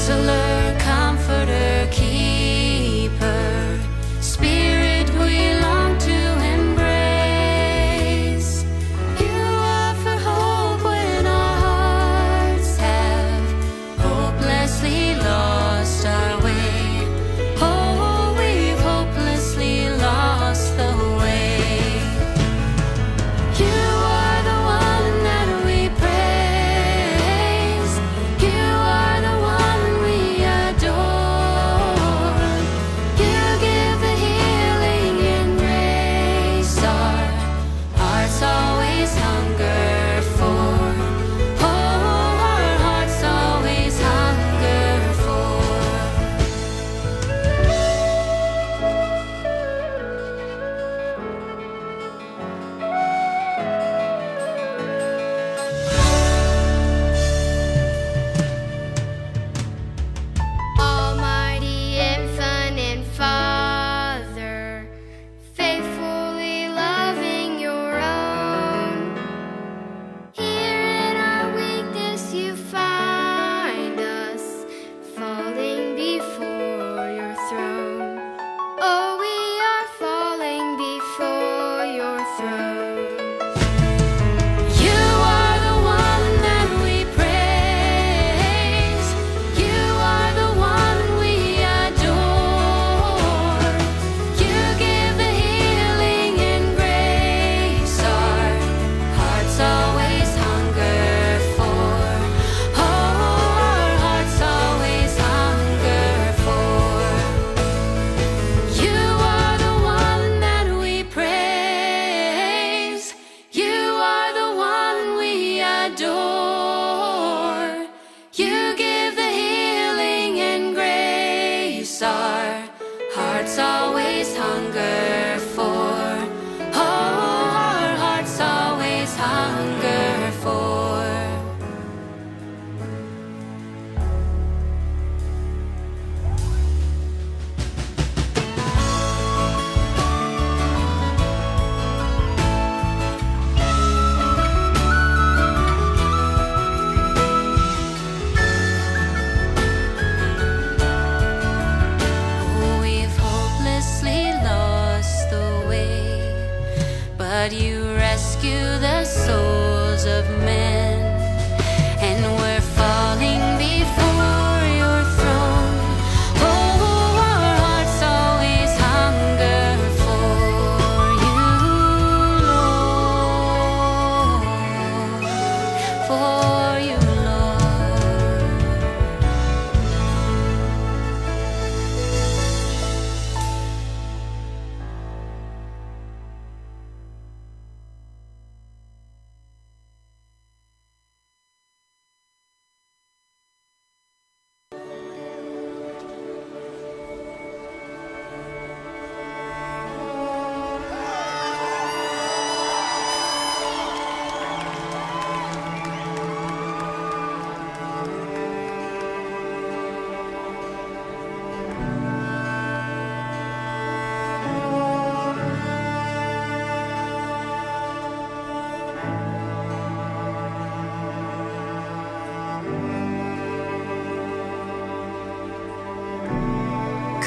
[0.09, 0.36] It's a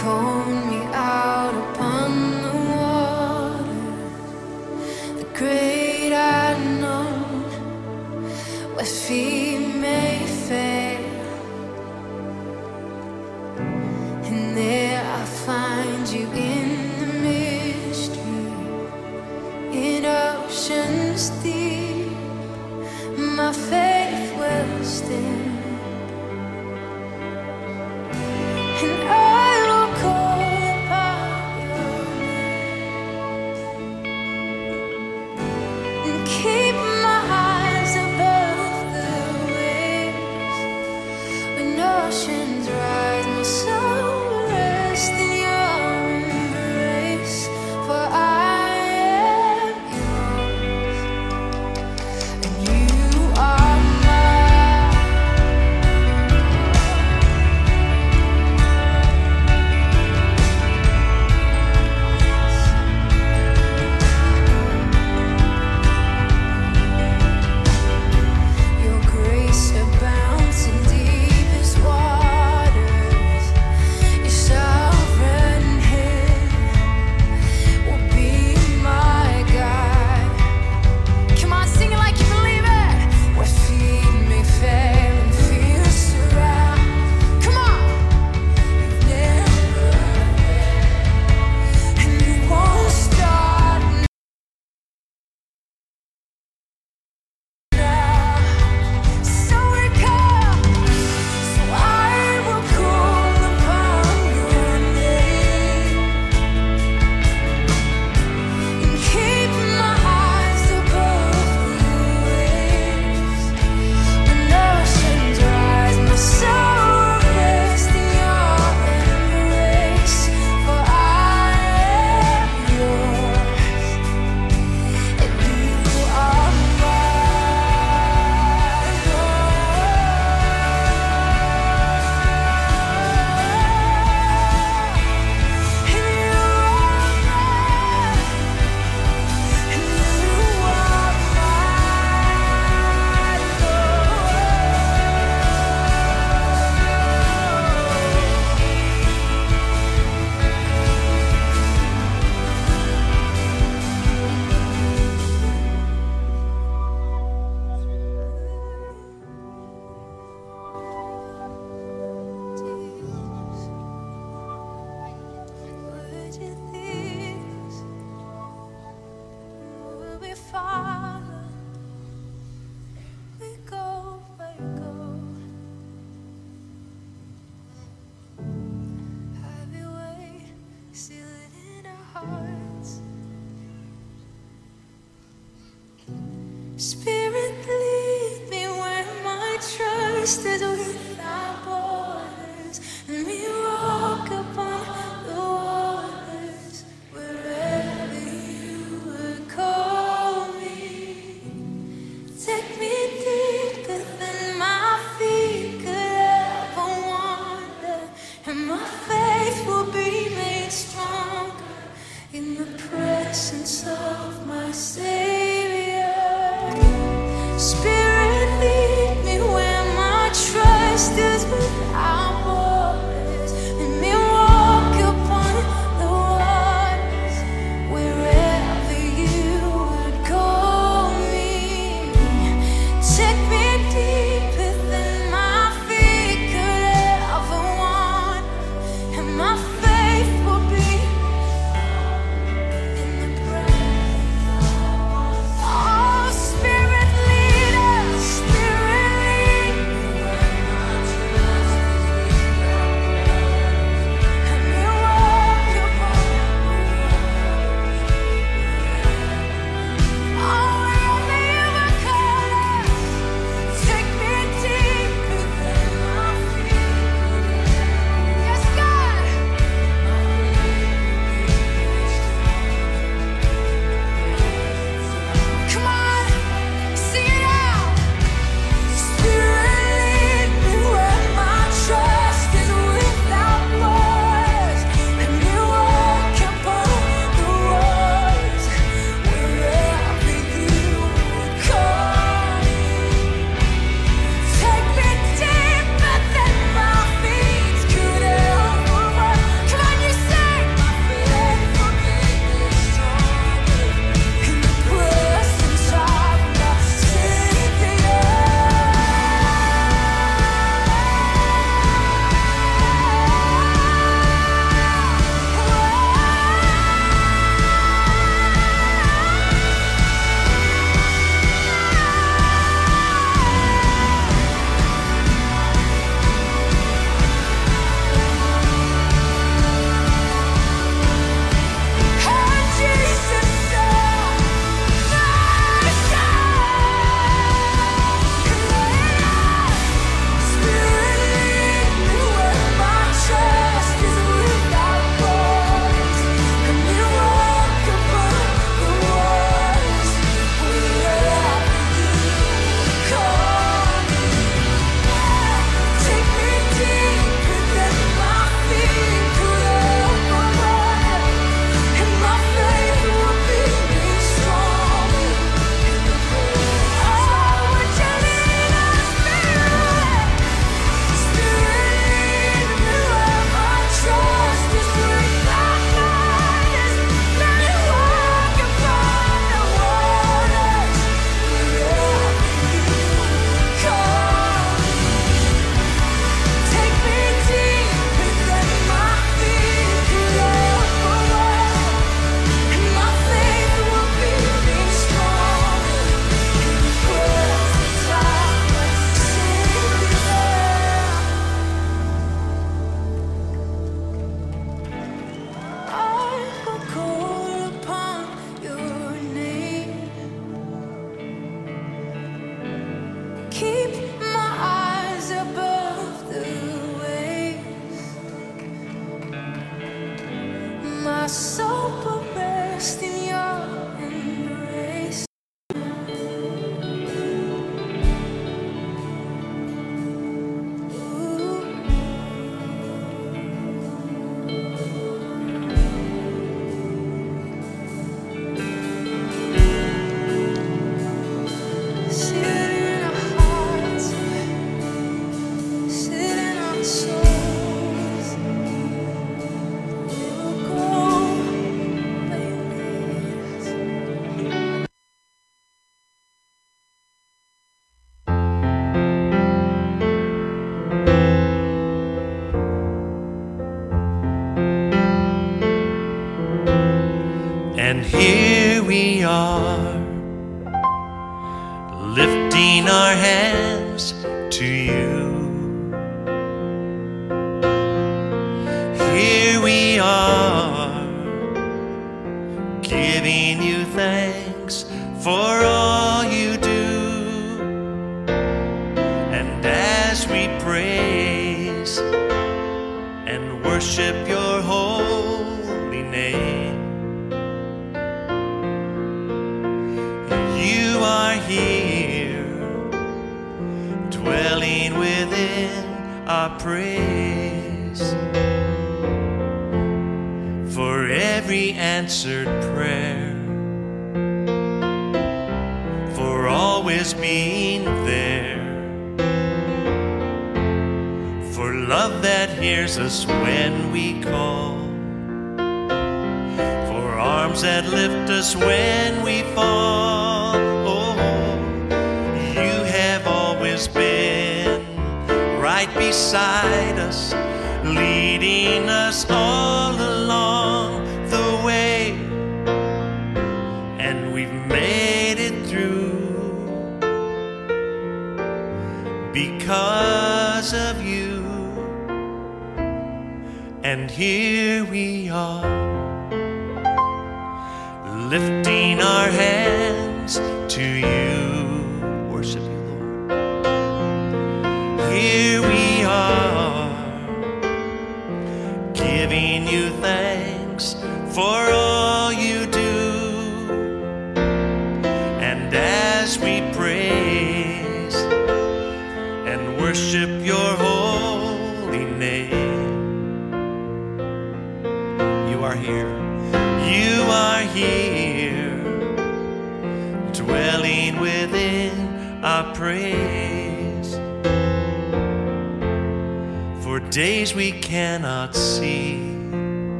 [0.00, 0.89] Call me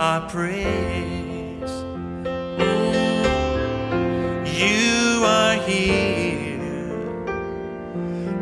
[0.00, 0.64] our praise.
[4.58, 6.56] You are here,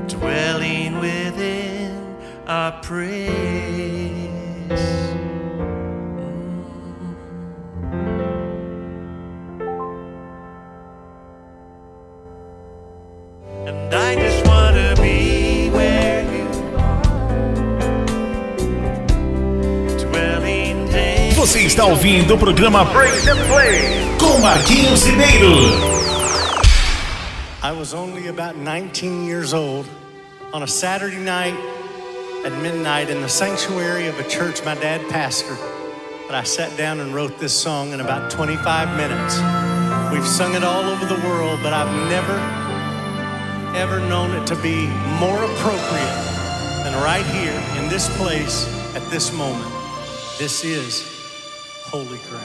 [0.06, 3.37] dwelling within our praise.
[21.88, 25.48] ouvindo o programa Break the Play com Marquinhos Ribeiro.
[27.62, 29.86] I was only about 19 years old
[30.52, 31.54] on a Saturday night
[32.44, 35.56] at midnight in the sanctuary of a church my dad pastored.
[36.26, 39.36] But I sat down and wrote this song in about 25 minutes.
[40.12, 42.36] We've sung it all over the world, but I've never,
[43.74, 46.18] ever known it to be more appropriate
[46.84, 49.72] than right here in this place at this moment.
[50.38, 51.17] This is
[51.90, 52.44] holy ground.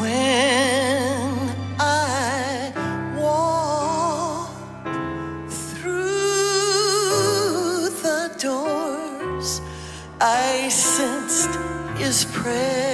[0.00, 1.38] When
[1.78, 2.72] I
[3.18, 4.50] walk
[5.50, 6.00] through
[8.02, 9.60] the doors,
[10.18, 11.58] I sensed
[11.98, 12.91] his presence.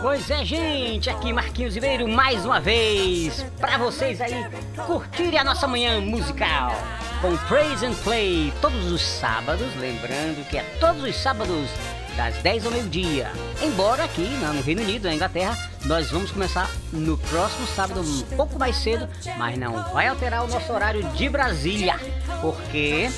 [0.00, 4.46] Pois é, gente, aqui Marquinhos Ribeiro mais uma vez para vocês aí
[4.86, 6.72] curtirem a nossa manhã musical
[7.20, 11.68] com Praise and Play todos os sábados, lembrando que é todos os sábados
[12.16, 13.30] das 10 ao meio-dia.
[13.62, 18.58] Embora aqui no Reino Unido, na Inglaterra, nós vamos começar no próximo sábado um pouco
[18.58, 21.98] mais cedo, mas não vai alterar o nosso horário de Brasília,
[22.40, 23.10] porque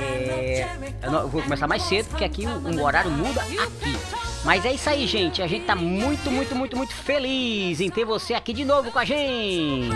[0.00, 0.68] é,
[1.02, 2.50] eu não- eu vou começar mais cedo, porque aqui o,
[2.80, 3.58] o horário muda aqui.
[4.44, 5.42] Mas é isso aí, gente.
[5.42, 8.98] A gente tá muito, muito, muito, muito feliz em ter você aqui de novo com
[8.98, 9.90] a gente.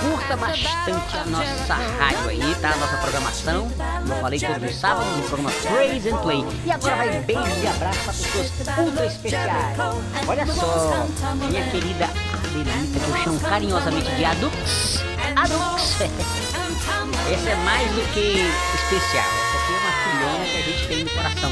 [0.00, 2.70] Curta bastante a nossa rádio aí, tá?
[2.72, 3.68] A nossa programação.
[3.70, 6.44] Como eu falei todos os sábados no programa Praise and Play.
[6.66, 9.78] E agora vai beijos e abraços para pessoas ultra especiais.
[10.28, 11.06] Olha só,
[11.48, 15.02] minha querida Adelita, que eu chamo carinhosamente de Adux.
[15.34, 15.96] Adux.
[17.32, 18.40] Esse é mais do que
[18.74, 19.24] especial.
[19.24, 21.50] Essa aqui é uma filhona que a gente tem no coração.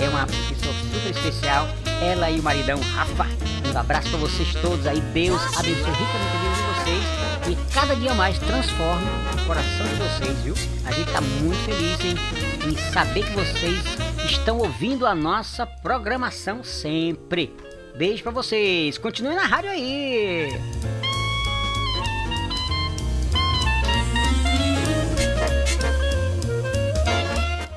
[0.00, 1.68] É uma pessoa super especial.
[2.02, 3.26] Ela e o maridão Rafa.
[3.72, 5.00] Um abraço pra vocês todos aí.
[5.00, 7.26] Deus abençoe ricamente a vida de vocês.
[7.48, 10.54] E cada dia mais transforme o coração de vocês, viu?
[10.84, 13.80] A gente tá muito feliz em, em saber que vocês
[14.24, 17.54] estão ouvindo a nossa programação sempre.
[17.96, 18.98] Beijo pra vocês.
[18.98, 20.48] Continue na rádio aí.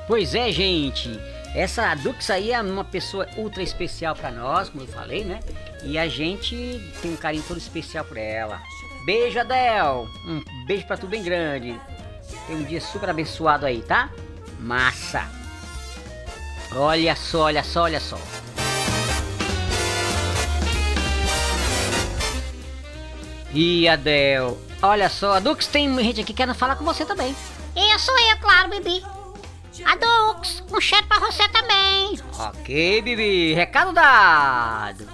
[0.10, 1.08] Pois é, gente.
[1.54, 5.40] Essa Dux aí é uma pessoa ultra especial pra nós, como eu falei, né?
[5.84, 6.56] E a gente
[7.00, 8.60] tem um carinho todo especial por ela.
[9.06, 10.08] Beijo, Adel.
[10.26, 11.80] Um beijo pra tu bem grande.
[12.48, 14.10] Tem um dia super abençoado aí, tá?
[14.60, 15.30] Massa.
[16.76, 18.18] Olha só, olha só, olha só.
[23.54, 24.60] Ih, Adel.
[24.82, 27.36] Olha só, a Dux tem gente aqui querendo falar com você também.
[27.76, 29.19] Eu sou eu, claro, Bibi.
[29.86, 32.20] A Dux, um cheiro pra você também.
[32.38, 33.54] Ok, Bibi.
[33.54, 35.08] Recado dado.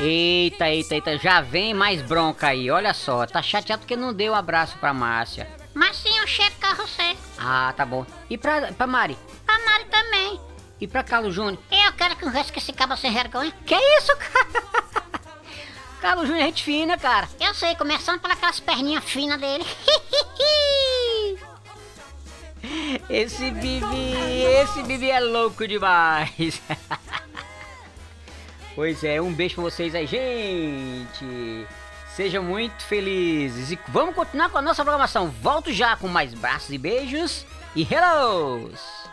[0.00, 1.18] Eita, eita, eita.
[1.18, 2.70] Já vem mais bronca aí.
[2.70, 3.26] Olha só.
[3.26, 5.48] Tá chateado porque não deu um abraço pra Márcia.
[5.74, 7.16] Mas sim, um cheiro pra você.
[7.38, 8.06] Ah, tá bom.
[8.30, 9.18] E pra, pra Mari?
[9.44, 10.40] Pra Mari também.
[10.80, 11.58] E pra Carlos Júnior?
[11.70, 13.52] Eu quero que o resto que esse cabo sem vergonha.
[13.66, 14.86] Que isso, cara?
[16.00, 17.28] Carlos Júnior é gente fina, cara.
[17.40, 19.66] Eu sei, começando pelas perninhas finas dele.
[23.08, 26.60] Esse Bibi, esse Bibi é louco demais.
[28.74, 31.66] pois é, um beijo pra vocês aí, gente.
[32.14, 33.70] Sejam muito felizes.
[33.70, 35.28] E vamos continuar com a nossa programação.
[35.28, 37.46] Volto já com mais braços e beijos
[37.76, 39.07] e hellos.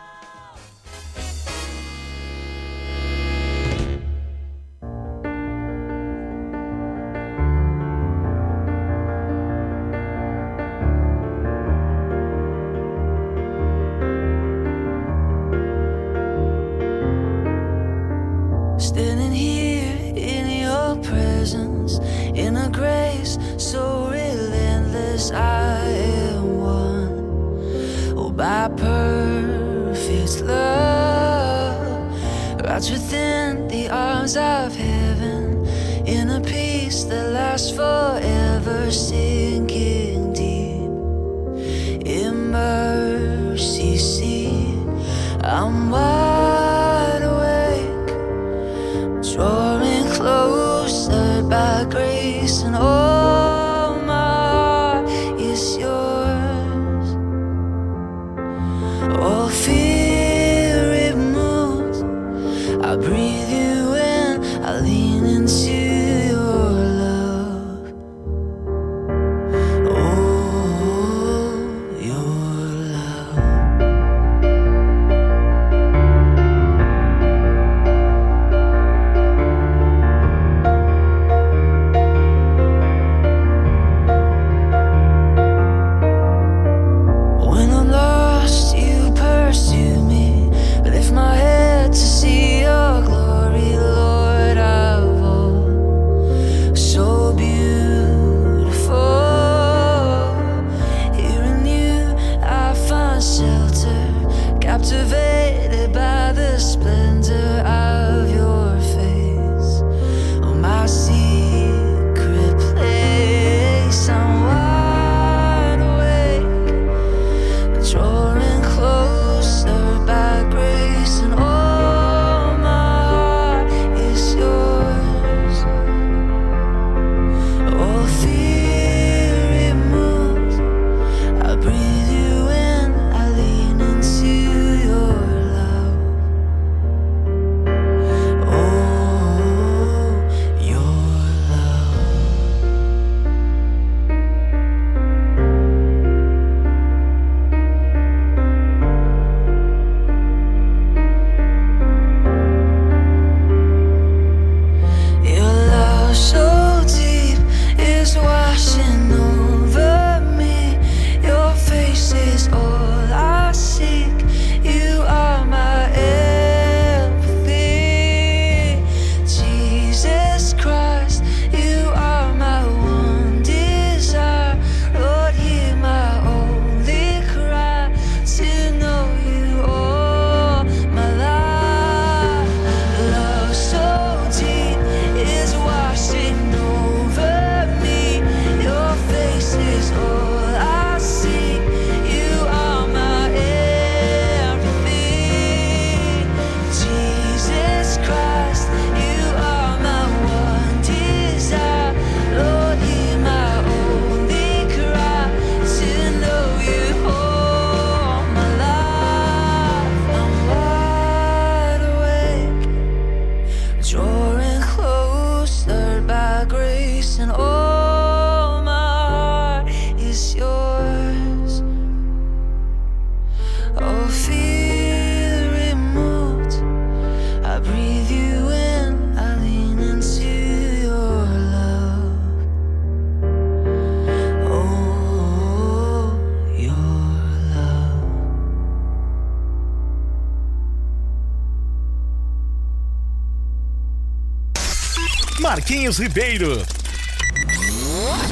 [245.86, 246.66] Marquinhos Ribeiro.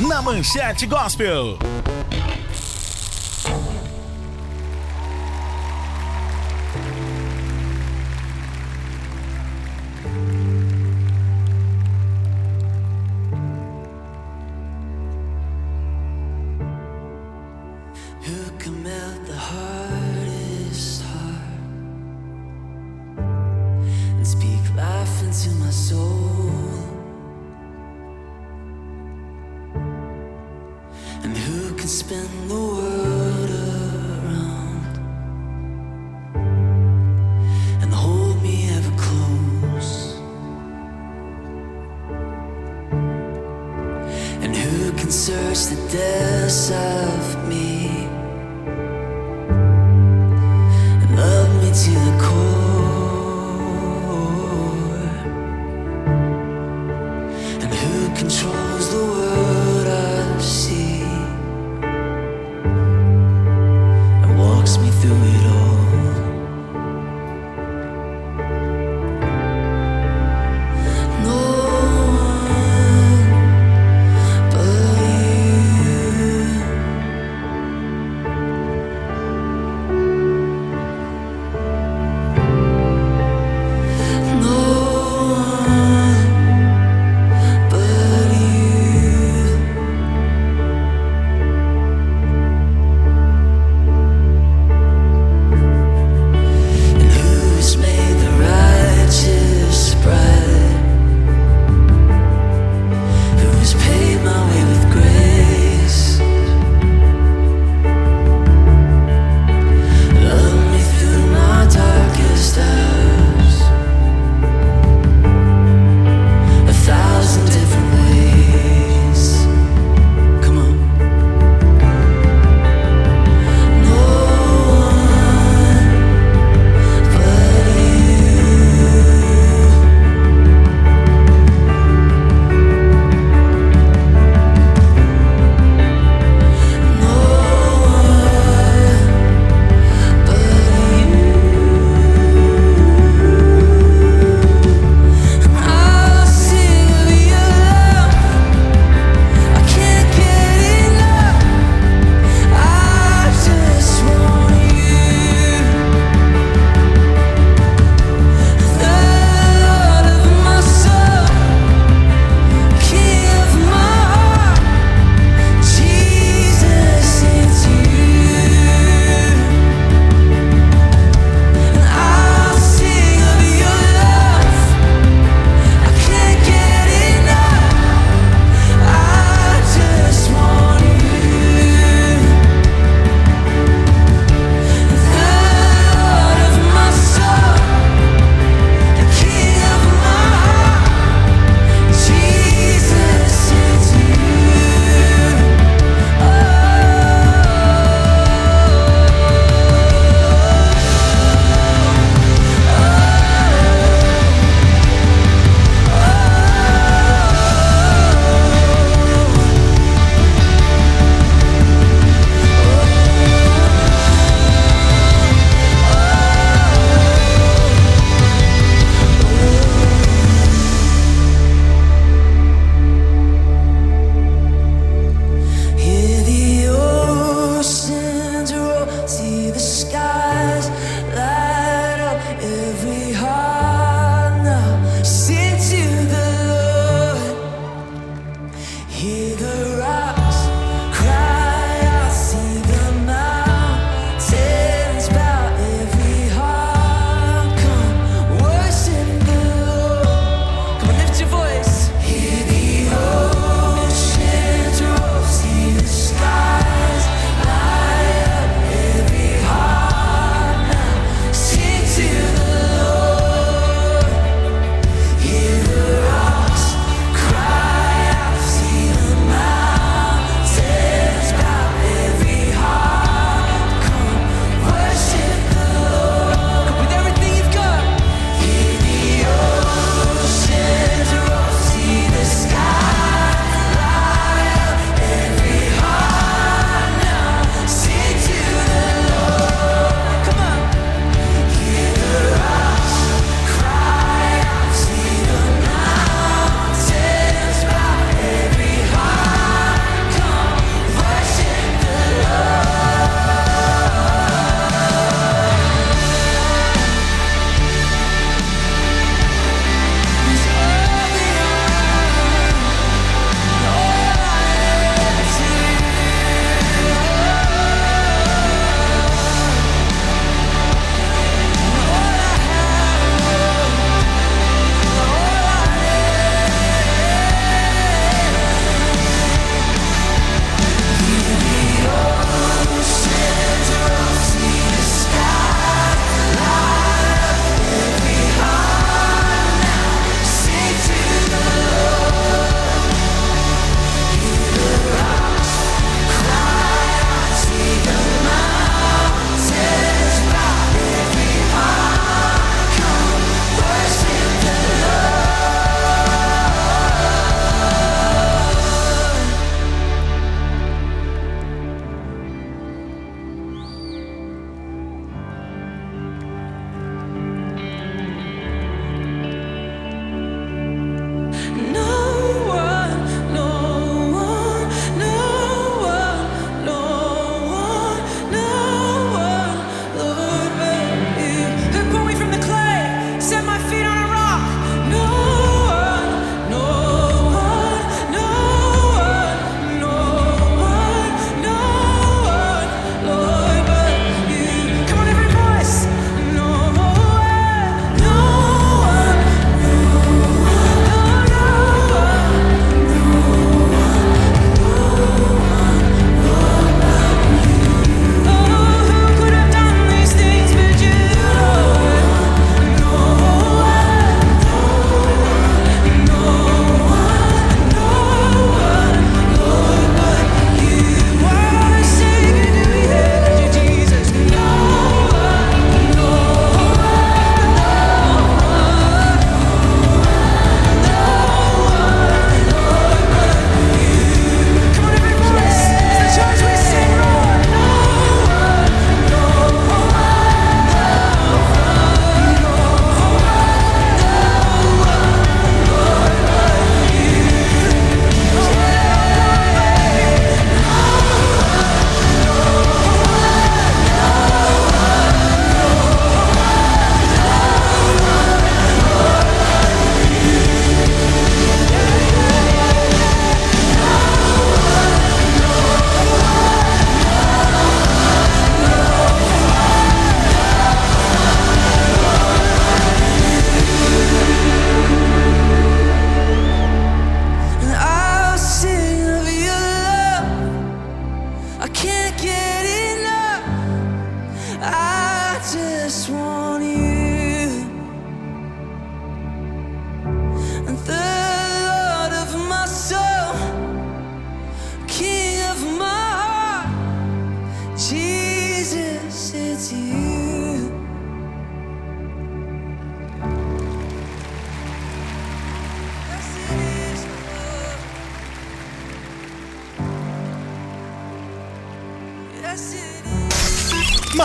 [0.09, 1.56] Na Manchete Gospel.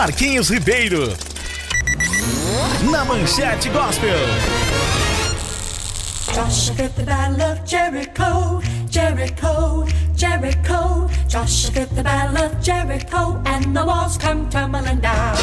[0.00, 1.08] Marquinhos Ribeiro.
[2.90, 4.08] Na Manchete Gospel.
[6.32, 9.84] Joshua fit the battle of Jericho, Jericho,
[10.16, 11.06] Jericho.
[11.28, 15.36] Joshua fit the battle of Jericho, and the walls come tumbling down.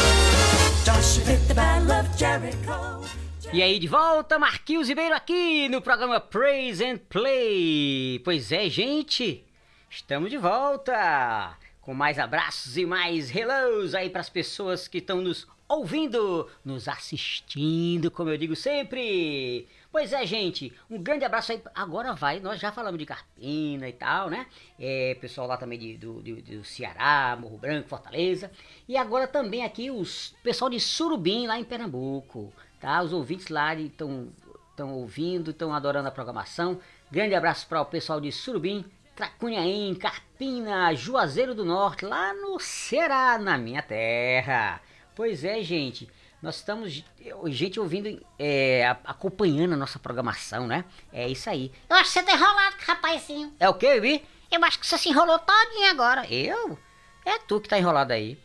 [0.83, 3.05] Joshua fit the battle of Jericho.
[3.53, 8.19] E aí, de volta, Marquinhos Ribeiro aqui no programa Praise and Play.
[8.25, 9.45] Pois é, gente,
[9.87, 11.55] estamos de volta
[11.87, 16.85] com mais abraços e mais hellos aí para as pessoas que estão nos ouvindo, nos
[16.85, 19.65] assistindo, como eu digo sempre.
[19.89, 21.63] Pois é, gente, um grande abraço aí.
[21.73, 24.47] Agora vai, nós já falamos de Carpina e tal, né?
[24.77, 28.51] É, pessoal lá também de, do, do, do Ceará, Morro Branco, Fortaleza.
[28.85, 32.51] E agora também aqui os pessoal de Surubim, lá em Pernambuco,
[32.81, 33.01] tá?
[33.01, 34.33] Os ouvintes lá estão
[34.77, 36.81] ouvindo, estão adorando a programação.
[37.09, 38.83] Grande abraço para o pessoal de Surubim,
[39.17, 44.79] Tracunhaém, Carpina, Juazeiro do Norte, lá no Ceará, na minha terra.
[45.15, 46.07] Pois é, gente,
[46.39, 47.03] nós estamos,
[47.47, 50.85] gente, ouvindo, é, acompanhando a nossa programação, né?
[51.11, 51.71] É isso aí.
[51.89, 53.55] Eu acho que você tá enrolado, rapazinho.
[53.59, 54.23] É o que, Vi?
[54.51, 56.31] Eu acho que você se enrolou todinho agora.
[56.31, 56.77] Eu?
[57.25, 58.39] É tu que tá enrolado aí.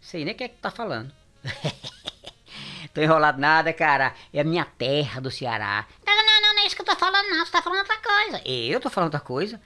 [0.00, 1.12] Sei nem o que é que tu tá falando.
[2.92, 4.14] Tô enrolado nada, cara.
[4.32, 5.86] É a minha terra do Ceará.
[6.04, 7.46] Não, não, não, não é isso que eu tô falando, não.
[7.46, 8.42] Você tá falando outra coisa.
[8.44, 9.60] Eu tô falando outra coisa.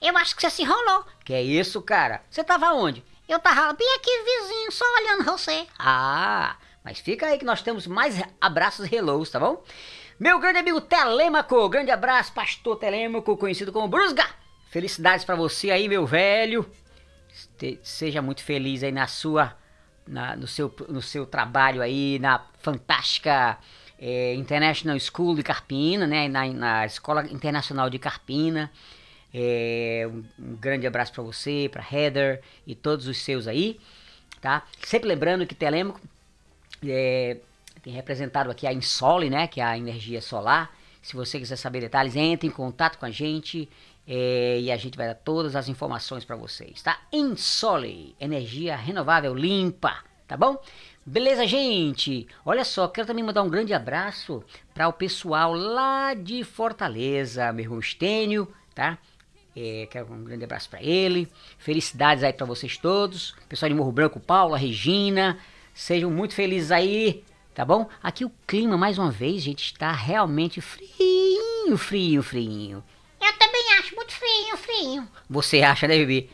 [0.00, 1.04] Eu acho que você se enrolou.
[1.24, 2.22] Que é isso, cara?
[2.30, 3.04] Você tava onde?
[3.28, 5.66] Eu tava bem aqui vizinho, só olhando você.
[5.78, 9.62] Ah, mas fica aí que nós temos mais abraços e hellos, tá bom?
[10.18, 14.26] Meu grande amigo Telêmaco, grande abraço, pastor Telêmaco, conhecido como Brusga.
[14.70, 16.68] Felicidades pra você aí, meu velho.
[17.32, 19.56] Este- seja muito feliz aí na sua,
[20.06, 23.58] na- no, seu, no seu trabalho aí na fantástica
[23.98, 26.26] eh, International School de Carpina, né?
[26.28, 28.70] Na, na Escola Internacional de Carpina.
[29.32, 33.78] É, um, um grande abraço pra você, pra Heather e todos os seus aí,
[34.40, 34.64] tá?
[34.82, 36.00] Sempre lembrando que Telêmaco
[36.84, 37.36] é,
[37.82, 39.46] tem representado aqui a Insole, né?
[39.46, 40.74] Que é a energia solar.
[41.02, 43.68] Se você quiser saber detalhes, entre em contato com a gente
[44.06, 47.00] é, e a gente vai dar todas as informações para vocês, tá?
[47.12, 50.60] Insole, energia renovável limpa, tá bom?
[51.06, 52.26] Beleza, gente?
[52.44, 54.44] Olha só, quero também mandar um grande abraço
[54.74, 58.98] para o pessoal lá de Fortaleza, meu irmão Estênio, tá?
[59.56, 61.28] É, quero um grande abraço para ele.
[61.58, 63.34] Felicidades aí para vocês todos.
[63.48, 65.38] Pessoal de Morro Branco, Paula, Regina,
[65.74, 67.24] sejam muito felizes aí,
[67.54, 67.88] tá bom?
[68.02, 72.84] Aqui o clima, mais uma vez, gente, está realmente frio, frio, frio.
[73.20, 75.08] Eu também acho muito frio, frio.
[75.28, 76.28] Você acha, né, bebê?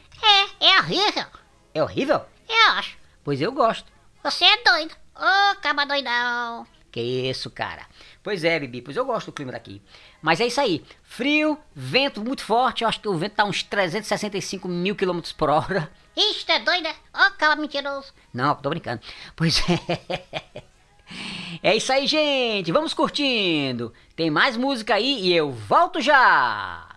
[0.60, 1.26] É, é horrível.
[1.74, 2.20] É horrível?
[2.48, 2.96] Eu acho.
[3.24, 3.90] Pois eu gosto.
[4.22, 4.94] Você é doido.
[5.14, 6.66] Ô, caba doidão.
[6.92, 7.86] Que isso, cara.
[8.26, 9.80] Pois é, Bibi, pois eu gosto do clima daqui.
[10.20, 10.84] Mas é isso aí.
[11.04, 12.82] Frio, vento muito forte.
[12.82, 15.88] Eu acho que o vento tá uns 365 mil quilômetros por hora.
[16.16, 16.88] Ixi, é doida?
[17.14, 18.12] Ô, caba mentiroso.
[18.34, 19.00] Não, tô brincando.
[19.36, 20.64] Pois é.
[21.62, 22.72] É isso aí, gente.
[22.72, 23.94] Vamos curtindo.
[24.16, 26.96] Tem mais música aí e eu volto já.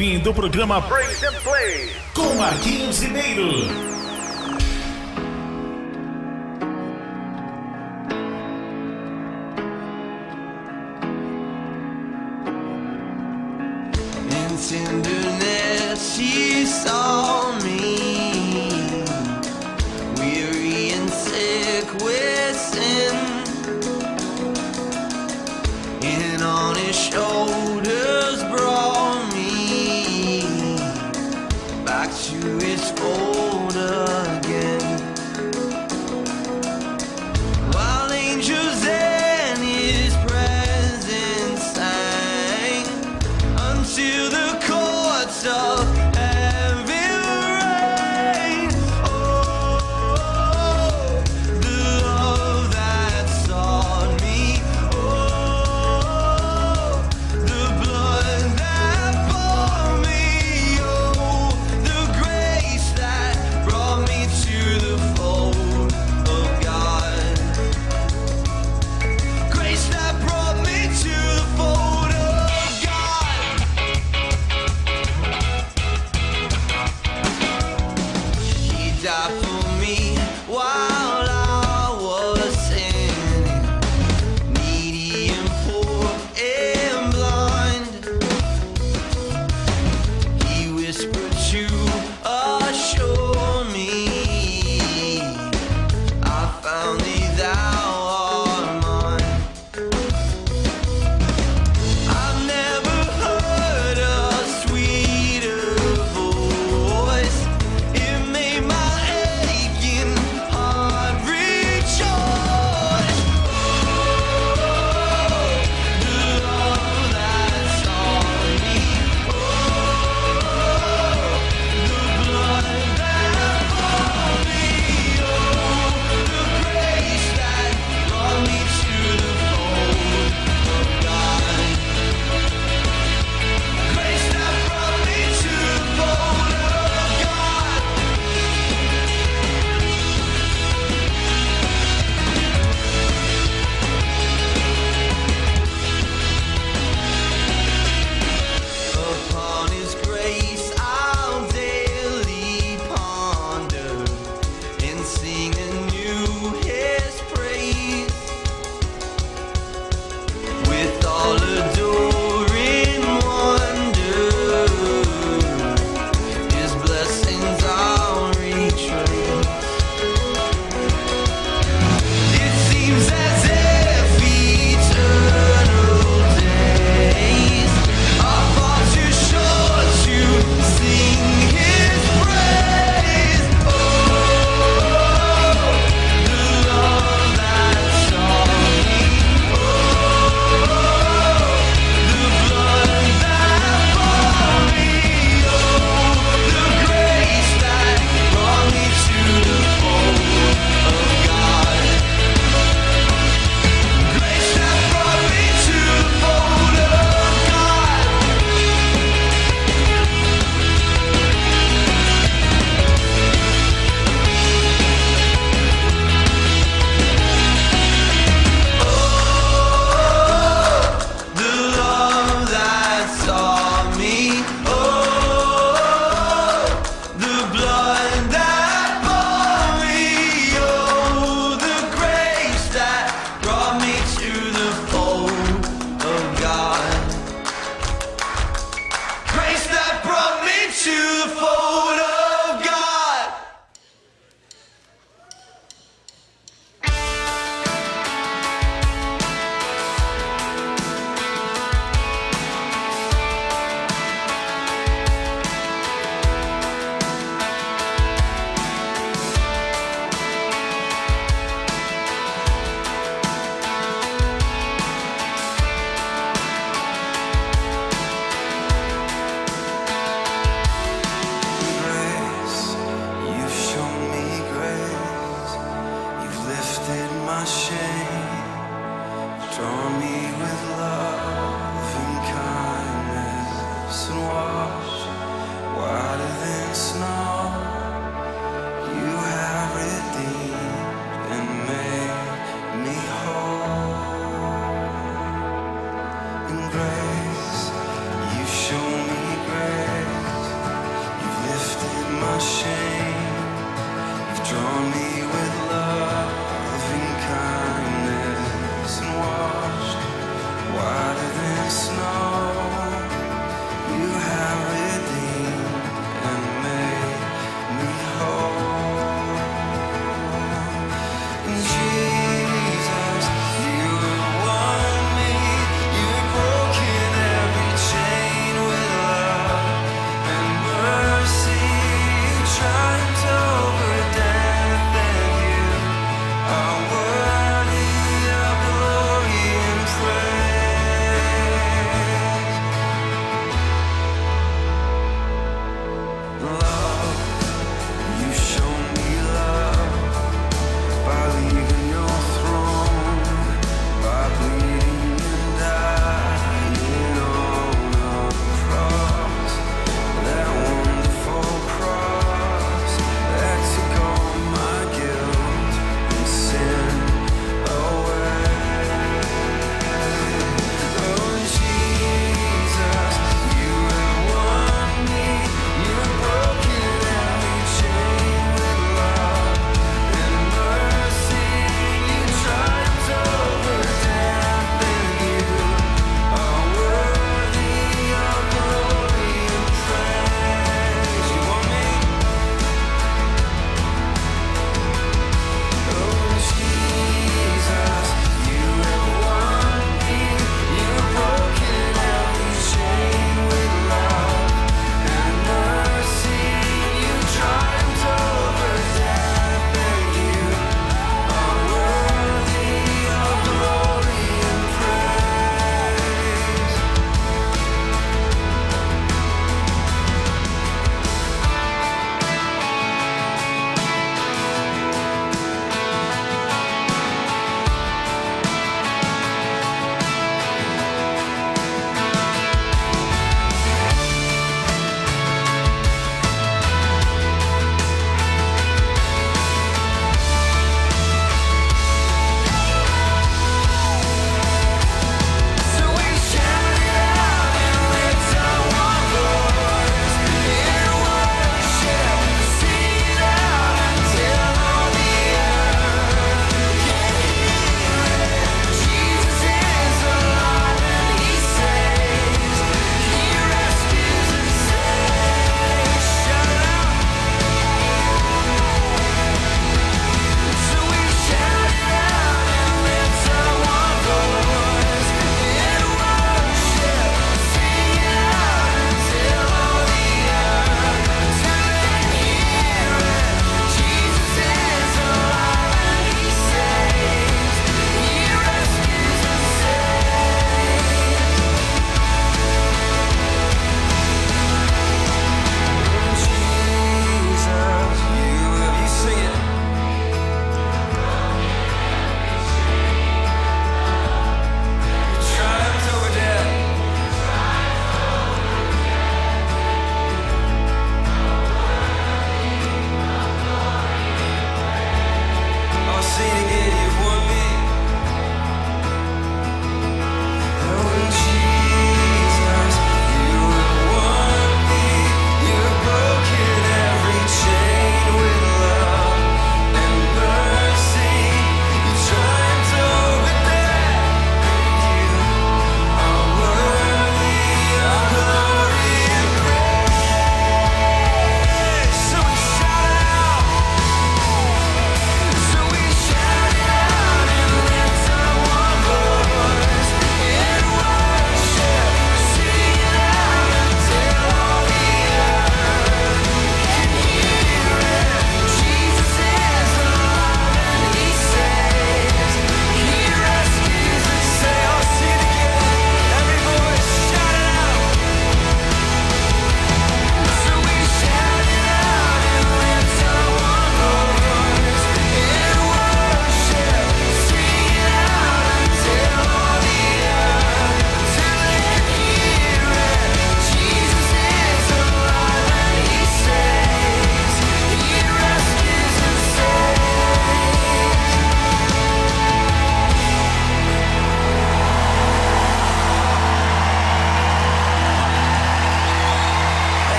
[0.00, 3.09] Ouvindo o programa Praise and Play com Marquinhos Ribeiro.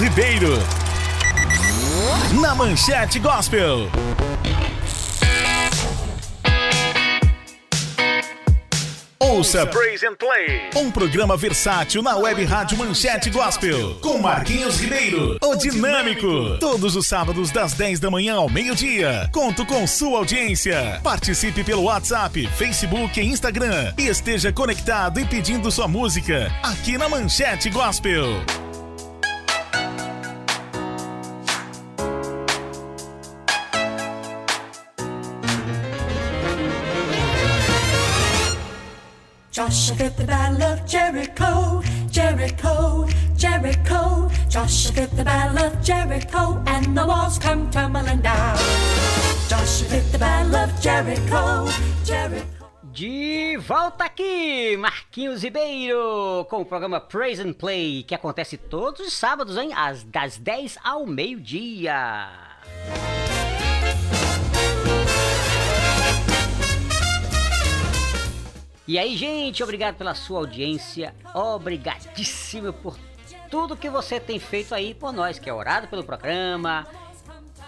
[0.00, 0.58] Ribeiro.
[2.40, 3.88] Na Manchete Gospel.
[9.20, 15.38] Ouça Praise and Play, um programa versátil na web rádio Manchete Gospel, com Marquinhos Ribeiro,
[15.42, 19.28] o dinâmico, todos os sábados das 10 da manhã ao meio-dia.
[19.32, 21.00] Conto com sua audiência.
[21.02, 27.08] Participe pelo WhatsApp, Facebook e Instagram e esteja conectado e pedindo sua música aqui na
[27.08, 28.63] Manchete Gospel.
[39.94, 43.06] Joshua the battle of Jericho, Jericho,
[43.36, 44.28] Jericho.
[44.48, 48.58] Joshua the battle of Jericho, and the walls come tumbling down.
[49.48, 51.70] Joshua the battle of Jericho,
[52.04, 52.44] Jericho.
[52.92, 59.12] De volta aqui, Marquinhos Ribeiro, com o programa Praise and Play, que acontece todos os
[59.12, 59.70] sábados, hein?
[59.76, 62.28] Às, das 10 ao meio-dia.
[68.86, 72.98] E aí, gente, obrigado pela sua audiência, obrigadíssimo por
[73.50, 76.86] tudo que você tem feito aí por nós, que é orado pelo programa,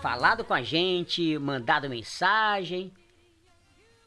[0.03, 2.93] falado com a gente, mandado mensagem.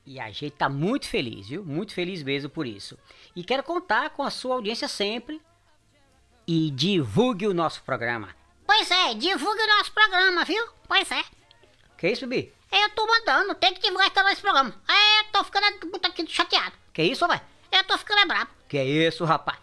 [0.05, 1.63] E a gente tá muito feliz, viu?
[1.63, 2.97] Muito feliz mesmo por isso.
[3.35, 5.41] E quero contar com a sua audiência sempre.
[6.47, 8.35] E divulgue o nosso programa.
[8.65, 10.63] Pois é, divulgue o nosso programa, viu?
[10.87, 11.23] Pois é.
[11.97, 12.53] Que isso, Bibi?
[12.71, 14.73] Eu tô mandando, tem que divulgar esse programa.
[14.87, 16.78] É, tô ficando muito aqui chateado.
[16.93, 17.41] Que isso, vai?
[17.71, 18.47] Eu tô ficando bravo.
[18.67, 19.57] Que isso, rapaz?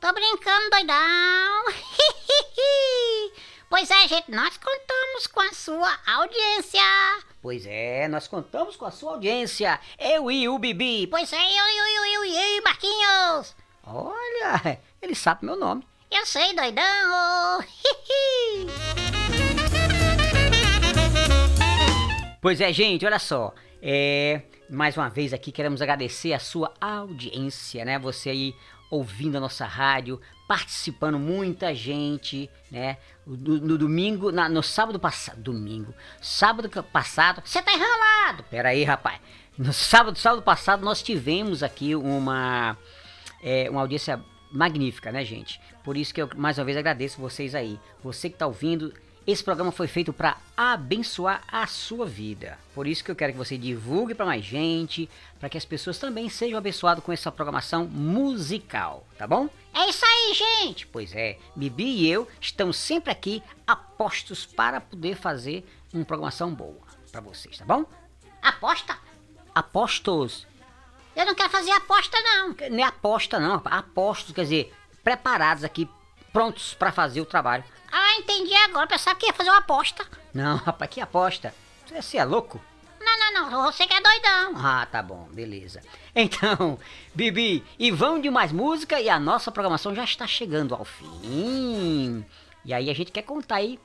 [0.00, 1.64] Tô brincando, doidão.
[3.70, 6.80] pois é, gente, nós contamos com a sua audiência.
[7.40, 9.78] Pois é, nós contamos com a sua audiência.
[9.98, 11.06] Eu e o Bibi.
[11.06, 13.54] Pois é, eu, eu, eu, eu, eu, eu, Marquinhos.
[13.86, 15.86] Olha, ele sabe meu nome.
[16.10, 17.64] Eu sei, doidão.
[22.44, 23.54] Pois é, gente, olha só.
[23.80, 27.98] É, mais uma vez aqui queremos agradecer a sua audiência, né?
[27.98, 28.54] Você aí
[28.90, 32.98] ouvindo a nossa rádio, participando, muita gente, né?
[33.26, 38.42] No, no domingo, na- no sábado passado, domingo, sábado passado, Você tá enrolado.
[38.44, 39.20] Pera aí, rapaz.
[39.56, 42.76] No sábado, sábado passado nós tivemos aqui uma
[43.42, 44.20] é, uma audiência
[44.50, 45.60] magnífica, né, gente?
[45.82, 47.78] Por isso que eu mais uma vez agradeço vocês aí.
[48.02, 48.92] Você que tá ouvindo,
[49.26, 52.58] esse programa foi feito para abençoar a sua vida.
[52.74, 55.08] Por isso que eu quero que você divulgue para mais gente,
[55.40, 59.48] para que as pessoas também sejam abençoadas com essa programação musical, tá bom?
[59.72, 60.86] É isso aí, gente.
[60.86, 66.82] Pois é, Bibi e eu estamos sempre aqui apostos para poder fazer uma programação boa
[67.10, 67.84] para vocês, tá bom?
[68.42, 68.98] Aposta?
[69.54, 70.46] Apostos.
[71.16, 72.54] Eu não quero fazer aposta, não.
[72.70, 75.88] Não é aposta não, apostos, quer dizer, preparados aqui,
[76.32, 77.64] prontos para fazer o trabalho.
[77.96, 78.88] Ah, entendi agora.
[78.88, 80.04] Pensava que ia fazer uma aposta.
[80.32, 81.54] Não, rapaz, que aposta?
[81.86, 82.60] Você- Você é louco?
[83.00, 83.62] Não, não, não.
[83.70, 84.52] Você que é doidão.
[84.56, 85.80] Ah, tá bom, beleza.
[86.14, 86.76] Então,
[87.14, 92.24] Bibi, e vamos de mais música e a nossa programação já está chegando ao fim.
[92.64, 93.78] E aí a gente quer contar aí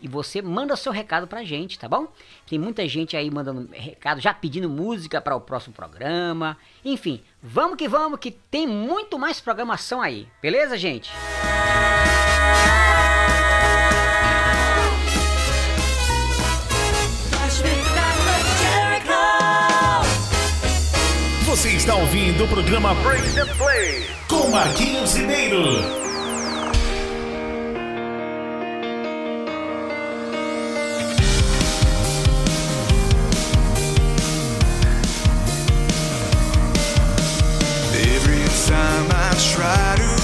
[0.00, 2.08] e você manda seu recado pra gente, tá bom?
[2.48, 6.56] Tem muita gente aí mandando recado, já pedindo música para o próximo programa.
[6.84, 10.26] Enfim, vamos que vamos que tem muito mais programação aí.
[10.42, 11.10] Beleza, gente?
[11.12, 11.93] Joshua
[21.54, 26.04] Você está ouvindo o programa Praise and Play com Marquinhos Ribeiro.
[39.54, 40.23] Try to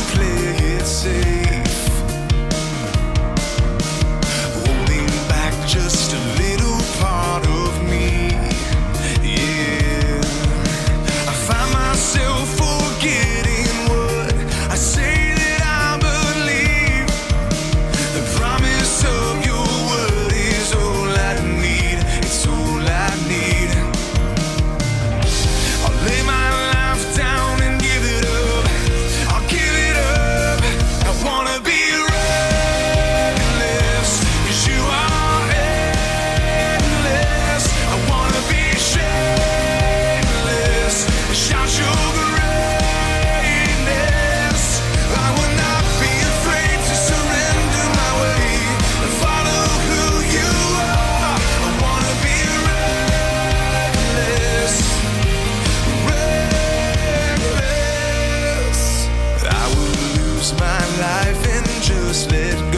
[62.12, 62.69] slit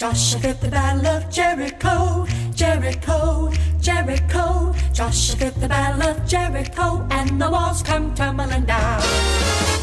[0.00, 3.52] Joshua fit the battle of Jericho, Jericho,
[3.82, 4.74] Jericho.
[4.94, 9.02] Joshua fit the battle of Jericho, and the walls come tumbling down.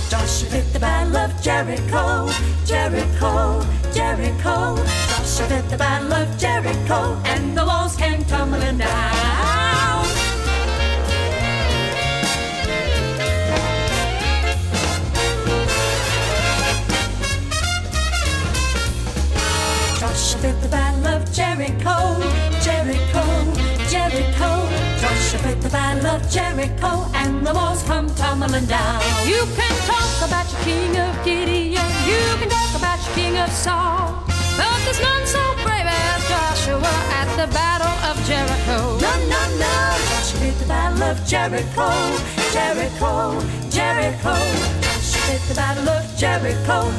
[0.10, 2.32] Joshua fit the battle of Jericho,
[2.66, 3.64] Jericho,
[3.94, 4.76] Jericho.
[5.08, 9.17] Joshua fit the battle of Jericho, and the walls came tumbling down.
[25.44, 29.02] Fit the battle of Jericho, and the walls come tumbling down.
[29.26, 33.52] You can talk about your king of Gideon, you can talk about your king of
[33.52, 34.24] Saul,
[34.58, 38.98] but there's none so brave as Joshua at the battle of Jericho.
[38.98, 39.76] No, no, no.
[40.10, 41.90] Joshua the battle of Jericho,
[42.52, 43.40] Jericho,
[43.70, 44.36] Jericho.
[46.18, 46.92] Jericho,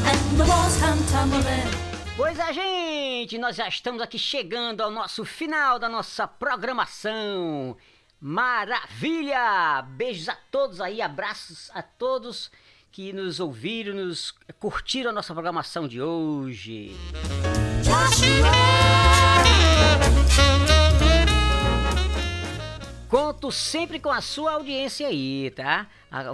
[1.10, 1.88] tumbling.
[2.16, 7.76] Pois é, gente, nós já estamos aqui chegando ao nosso final da nossa programação.
[8.20, 9.82] Maravilha!
[9.90, 12.50] Beijos a todos aí, abraços a todos
[12.90, 16.96] que nos ouviram, nos curtiram a nossa programação de hoje.
[23.08, 25.86] Conto sempre com a sua audiência aí, tá?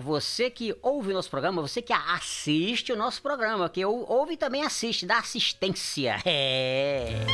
[0.02, 4.34] Você que ouve o nosso programa, você que assiste o nosso programa, que ou- ouve
[4.34, 6.20] e também assiste, dá assistência.
[6.24, 7.24] É.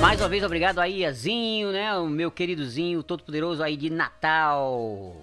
[0.00, 1.94] Mais uma vez, obrigado aí, Iazinho, né?
[1.96, 5.14] O meu queridozinho, todo poderoso aí de Natal.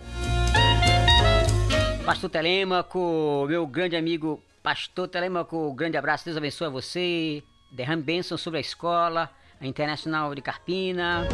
[2.06, 7.44] Pastor Telêmaco, meu grande amigo Pastor Telêmaco, grande abraço, Deus abençoe você.
[7.72, 9.30] Derrame bênção sobre a escola,
[9.60, 11.28] a Internacional de Carpina.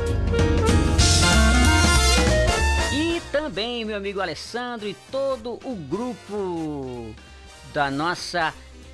[2.94, 7.14] E também meu amigo Alessandro e todo o grupo
[7.74, 8.54] da nossa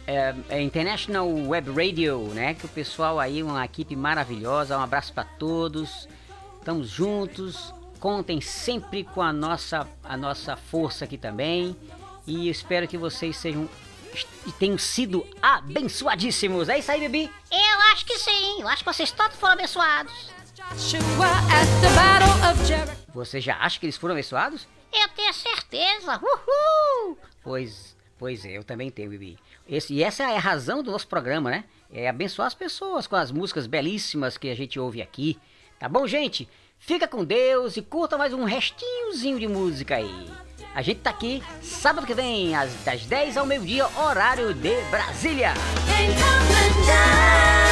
[0.10, 2.56] é, é, International Web Radio, né?
[2.56, 4.76] Que o pessoal aí, uma equipe maravilhosa.
[4.76, 6.10] Um abraço para todos.
[6.57, 7.72] Estamos juntos.
[7.99, 11.76] Contem sempre com a nossa, a nossa força aqui também.
[12.26, 13.69] E espero que vocês sejam
[14.48, 16.69] e tenham sido abençoadíssimos.
[16.69, 17.31] É isso aí, Bibi?
[17.52, 18.61] Eu acho que sim.
[18.61, 20.31] Eu acho que vocês todos foram abençoados.
[23.14, 24.68] Você já acha que eles foram abençoados?
[24.91, 26.19] Eu tenho certeza.
[26.19, 27.15] Uhul!
[27.44, 29.38] Pois, pois é, eu também tenho, Bibi.
[29.70, 31.64] Esse, e essa é a razão do nosso programa, né?
[31.94, 35.38] É abençoar as pessoas com as músicas belíssimas que a gente ouve aqui.
[35.80, 36.50] Tá bom, gente?
[36.80, 40.30] Fica com Deus e curta mais um restinhozinho de música aí.
[40.74, 45.54] A gente tá aqui sábado que vem, às, das 10 ao meio-dia, horário de Brasília.
[45.86, 47.69] Came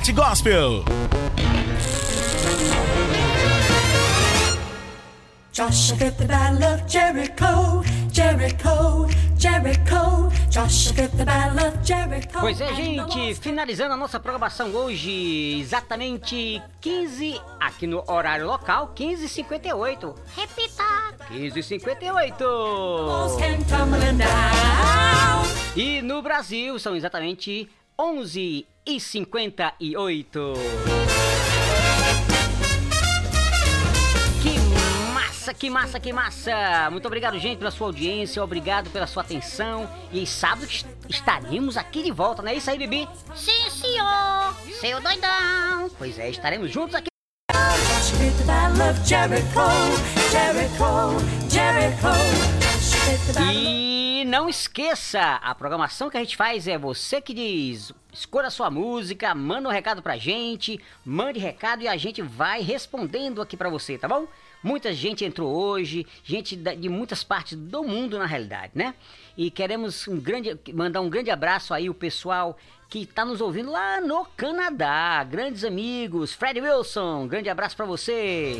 [0.00, 0.84] Manchete Gospel.
[5.52, 9.06] Joshua fit the battle of Jericho, Jericho,
[9.36, 10.30] Jericho.
[10.48, 12.40] Joshua fit the battle of Jericho.
[12.40, 20.14] Pois é, gente, finalizando a nossa programação hoje, exatamente 15 aqui no horário local, 15h58.
[20.34, 20.84] Repita.
[21.30, 22.40] 15h58.
[22.40, 25.44] walls came tumbling down.
[25.76, 27.68] E no Brasil são exatamente
[28.00, 30.54] 11h58.
[34.42, 34.58] Que
[35.12, 36.88] massa, que massa, que massa!
[36.90, 39.86] Muito obrigado, gente, pela sua audiência, obrigado pela sua atenção.
[40.12, 43.06] E sábado est- estaremos aqui de volta, não é isso aí, Bibi?
[43.36, 44.54] Sim, senhor.
[44.80, 45.90] Seu doidão.
[45.98, 47.08] Pois é, estaremos juntos aqui.
[48.46, 49.68] Battle of Jericho,
[50.30, 51.18] Jericho,
[51.50, 52.59] Jericho.
[53.52, 58.50] E não esqueça, a programação que a gente faz é você que diz, escolha a
[58.50, 63.56] sua música, manda um recado pra gente, mande recado e a gente vai respondendo aqui
[63.56, 64.28] pra você, tá bom?
[64.62, 68.94] Muita gente entrou hoje, gente de muitas partes do mundo na realidade, né?
[69.36, 72.56] E queremos um grande, mandar um grande abraço aí o pessoal
[72.88, 78.56] que tá nos ouvindo lá no Canadá, grandes amigos, Fred Wilson, grande abraço pra você.